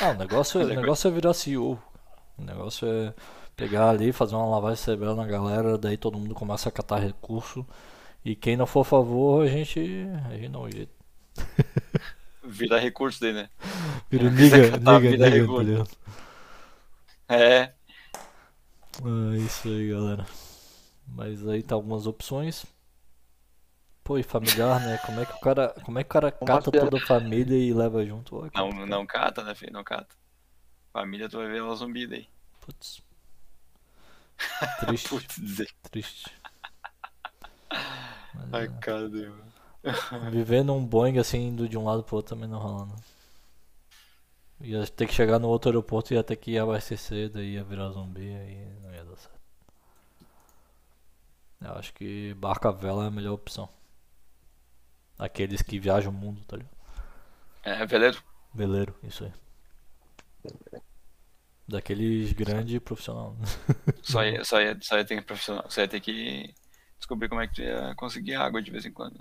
Ah, 0.00 0.10
o 0.10 0.14
negócio, 0.14 0.60
é- 0.60 0.62
Mas 0.64 0.70
o 0.70 0.72
é 0.72 0.76
negócio 0.80 1.08
é 1.08 1.10
virar 1.10 1.34
CEO. 1.34 1.82
O 2.40 2.44
negócio 2.44 2.86
é 2.88 3.14
pegar 3.56 3.90
ali, 3.90 4.12
fazer 4.12 4.34
uma 4.36 4.46
lavagem 4.48 4.76
cerebral 4.84 5.14
na 5.16 5.26
galera, 5.26 5.78
daí 5.78 5.96
todo 5.96 6.18
mundo 6.18 6.34
começa 6.34 6.68
a 6.68 6.72
catar 6.72 6.98
recurso. 7.00 7.66
E 8.24 8.36
quem 8.36 8.56
não 8.56 8.66
for 8.66 8.80
a 8.82 8.84
favor, 8.84 9.44
a 9.44 9.48
gente. 9.48 9.80
A 10.30 10.36
gente 10.36 10.48
não 10.50 10.70
jeito. 10.70 10.92
Vira 12.42 12.78
recurso 12.78 13.20
daí, 13.20 13.32
né? 13.32 13.50
Vira 14.10 14.30
niga, 14.30 14.60
catar, 14.70 15.00
niga, 15.00 15.08
vira 15.08 15.28
niga, 15.28 15.48
tá 15.48 15.62
recurso. 15.62 15.62
ligado? 15.62 15.90
É. 17.28 17.74
É 19.04 19.36
isso 19.38 19.68
aí, 19.68 19.88
galera. 19.90 20.26
Mas 21.06 21.46
aí 21.48 21.62
tá 21.62 21.74
algumas 21.74 22.06
opções. 22.06 22.66
Pô, 24.04 24.18
e 24.18 24.22
familiar, 24.22 24.78
né? 24.80 24.98
Como 24.98 25.20
é 25.20 25.26
que 25.26 25.32
o 25.32 25.38
cara, 25.38 25.74
como 25.82 25.98
é 25.98 26.04
que 26.04 26.08
o 26.08 26.12
cara 26.12 26.30
cata 26.32 26.70
toda 26.72 26.98
a 26.98 27.00
família 27.00 27.56
e 27.56 27.72
leva 27.72 28.04
junto? 28.04 28.36
Ó, 28.36 28.48
Não, 28.54 28.70
não 28.86 29.04
cata, 29.06 29.42
né, 29.42 29.54
filho? 29.56 29.72
Não 29.72 29.82
cata. 29.84 30.14
Família, 30.92 31.28
tu 31.28 31.36
vai 31.38 31.48
ver 31.48 31.58
ela 31.58 31.74
zumbi 31.74 32.06
daí. 32.06 32.28
Putz. 32.60 33.02
Triste, 34.80 35.08
Putz, 35.08 35.36
triste. 35.90 36.30
Mas, 38.34 38.52
Ai, 38.52 38.66
é, 38.66 39.28
mano? 39.28 39.50
viver 40.30 40.64
num 40.64 40.84
Boeing 40.84 41.18
assim, 41.18 41.48
indo 41.48 41.68
de 41.68 41.76
um 41.78 41.84
lado 41.84 42.02
pro 42.02 42.16
outro 42.16 42.34
também 42.34 42.48
não 42.48 42.58
rola, 42.58 42.86
né? 42.86 42.96
Ia 44.62 44.86
ter 44.86 45.06
que 45.06 45.14
chegar 45.14 45.38
no 45.38 45.48
outro 45.48 45.70
aeroporto 45.70 46.12
e 46.12 46.16
ia 46.16 46.22
ter 46.22 46.36
que 46.36 46.58
abastecer, 46.58 47.30
daí 47.30 47.54
ia 47.54 47.64
virar 47.64 47.90
zumbi, 47.90 48.34
aí 48.34 48.78
não 48.82 48.92
ia 48.94 49.04
dar 49.04 49.16
certo. 49.16 49.40
Eu 51.62 51.72
acho 51.72 51.94
que 51.94 52.34
barco 52.34 52.68
a 52.68 52.70
vela 52.70 53.04
é 53.04 53.08
a 53.08 53.10
melhor 53.10 53.34
opção. 53.34 53.68
Aqueles 55.18 55.62
que 55.62 55.78
viajam 55.78 56.12
o 56.12 56.14
mundo, 56.14 56.42
tá 56.44 56.56
ligado? 56.56 56.76
É, 57.62 57.86
veleiro? 57.86 58.22
Veleiro, 58.54 58.94
isso 59.02 59.24
aí. 59.24 59.32
Daqueles 61.68 62.32
grande 62.32 62.80
profissional. 62.80 63.34
né? 63.34 63.46
Só 64.02 64.24
ia, 64.24 64.42
só, 64.44 64.60
ia, 64.60 64.76
só 64.80 64.96
ia 64.98 65.04
ter 65.04 65.16
que 65.16 65.22
profissional. 65.22 65.64
Só 65.70 65.80
ia 65.82 65.88
ter 65.88 66.00
que 66.00 66.52
descobrir 66.98 67.28
como 67.28 67.40
é 67.40 67.46
que 67.46 67.54
tu 67.54 67.62
ia 67.62 67.94
conseguir 67.94 68.34
água 68.34 68.60
de 68.60 68.70
vez 68.70 68.84
em 68.84 68.92
quando. 68.92 69.18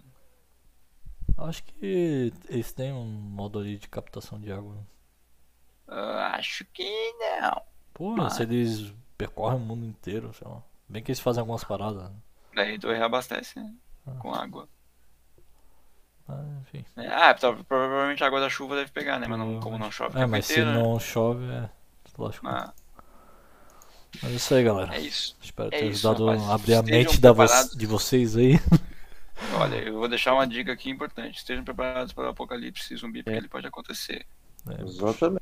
Acho 1.37 1.63
que 1.63 2.33
eles 2.49 2.73
têm 2.73 2.91
um 2.91 3.05
modo 3.05 3.59
ali 3.59 3.77
de 3.77 3.87
captação 3.87 4.39
de 4.41 4.51
água. 4.51 4.75
Ah, 5.87 6.35
acho 6.35 6.65
que 6.73 6.83
não. 7.19 7.61
Pô, 7.93 8.15
Mas- 8.15 8.33
se 8.33 8.43
eles 8.43 8.93
percorrem 9.17 9.57
o 9.57 9.61
mundo 9.61 9.85
inteiro, 9.85 10.33
sei 10.33 10.47
lá. 10.47 10.63
Bem 10.87 11.03
que 11.03 11.11
eles 11.11 11.19
fazem 11.19 11.39
algumas 11.41 11.63
paradas, 11.63 12.09
né? 12.09 12.15
Daí 12.55 12.79
tu 12.79 12.87
reabastece 12.87 13.59
né? 13.59 13.73
Ah. 14.07 14.11
com 14.19 14.33
água. 14.33 14.67
Ah, 16.29 16.43
enfim. 16.61 16.85
É, 16.97 17.07
Ah, 17.07 17.33
prova- 17.33 17.63
provavelmente 17.63 18.23
a 18.23 18.27
água 18.27 18.39
da 18.39 18.49
chuva 18.49 18.75
deve 18.75 18.91
pegar, 18.91 19.19
né? 19.19 19.27
Mas 19.27 19.39
não, 19.39 19.59
como 19.59 19.77
não 19.79 19.91
chove 19.91 20.19
É, 20.19 20.25
mas 20.25 20.45
se 20.45 20.59
né? 20.63 20.73
não 20.73 20.99
chove, 20.99 21.43
é. 21.51 21.69
Lógico. 22.17 22.47
Ah, 22.47 22.71
Mas 24.21 24.31
é 24.31 24.35
isso 24.35 24.53
aí, 24.53 24.63
galera. 24.63 24.95
é 24.95 24.99
isso. 24.99 25.35
Espero 25.41 25.69
é 25.73 25.79
ter 25.79 25.85
isso, 25.87 26.07
ajudado 26.09 26.25
rapaz. 26.27 26.49
a 26.49 26.53
abrir 26.55 26.73
a 26.75 26.83
mente 26.83 27.19
da 27.19 27.31
vo- 27.31 27.45
de 27.75 27.85
vocês 27.87 28.35
aí. 28.37 28.59
Olha, 29.57 29.75
eu 29.77 29.93
vou 29.93 30.07
deixar 30.09 30.33
uma 30.33 30.45
dica 30.45 30.71
aqui 30.73 30.89
importante. 30.89 31.37
Estejam 31.37 31.63
preparados 31.63 32.11
para 32.13 32.25
o 32.25 32.29
apocalipse 32.29 32.93
zumbi, 32.95 33.23
porque 33.23 33.35
É. 33.35 33.39
ele 33.39 33.47
pode 33.47 33.65
acontecer. 33.65 34.25
É, 34.69 34.81
Exatamente. 34.83 35.41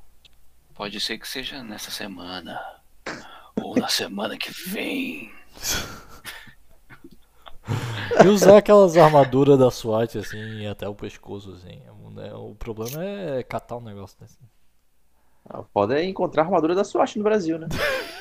Pode 0.76 1.00
ser 1.02 1.18
que 1.18 1.28
seja 1.28 1.64
nessa 1.64 1.90
semana. 1.90 2.62
Ou 3.56 3.76
na 3.76 3.88
semana 3.88 4.38
que 4.38 4.52
vem. 4.70 5.34
E 8.24 8.28
usar 8.28 8.58
aquelas 8.58 8.98
armaduras 8.98 9.58
da 9.58 9.72
SWAT 9.72 10.18
assim, 10.18 10.66
até 10.68 10.88
o 10.88 10.96
pescoço, 10.96 11.54
assim. 11.54 11.82
né? 12.12 12.34
O 12.34 12.56
problema 12.56 13.04
é 13.04 13.44
catar 13.44 13.78
um 13.78 13.82
negócio 13.82 14.20
desse. 14.20 14.38
Ah, 15.50 15.64
Pode 15.74 15.94
é 15.94 16.04
encontrar 16.04 16.44
a 16.44 16.46
armadura 16.46 16.76
da 16.76 16.84
SWAT 16.84 17.18
no 17.18 17.24
Brasil, 17.24 17.58
né? 17.58 17.68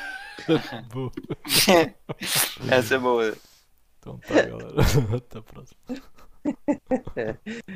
Essa 2.70 2.94
é 2.94 2.98
boa. 2.98 3.36
Então 3.98 4.18
tá, 4.18 4.34
galera. 4.34 4.74
Até 5.16 5.38
a 5.38 5.42
próxima. 5.42 5.80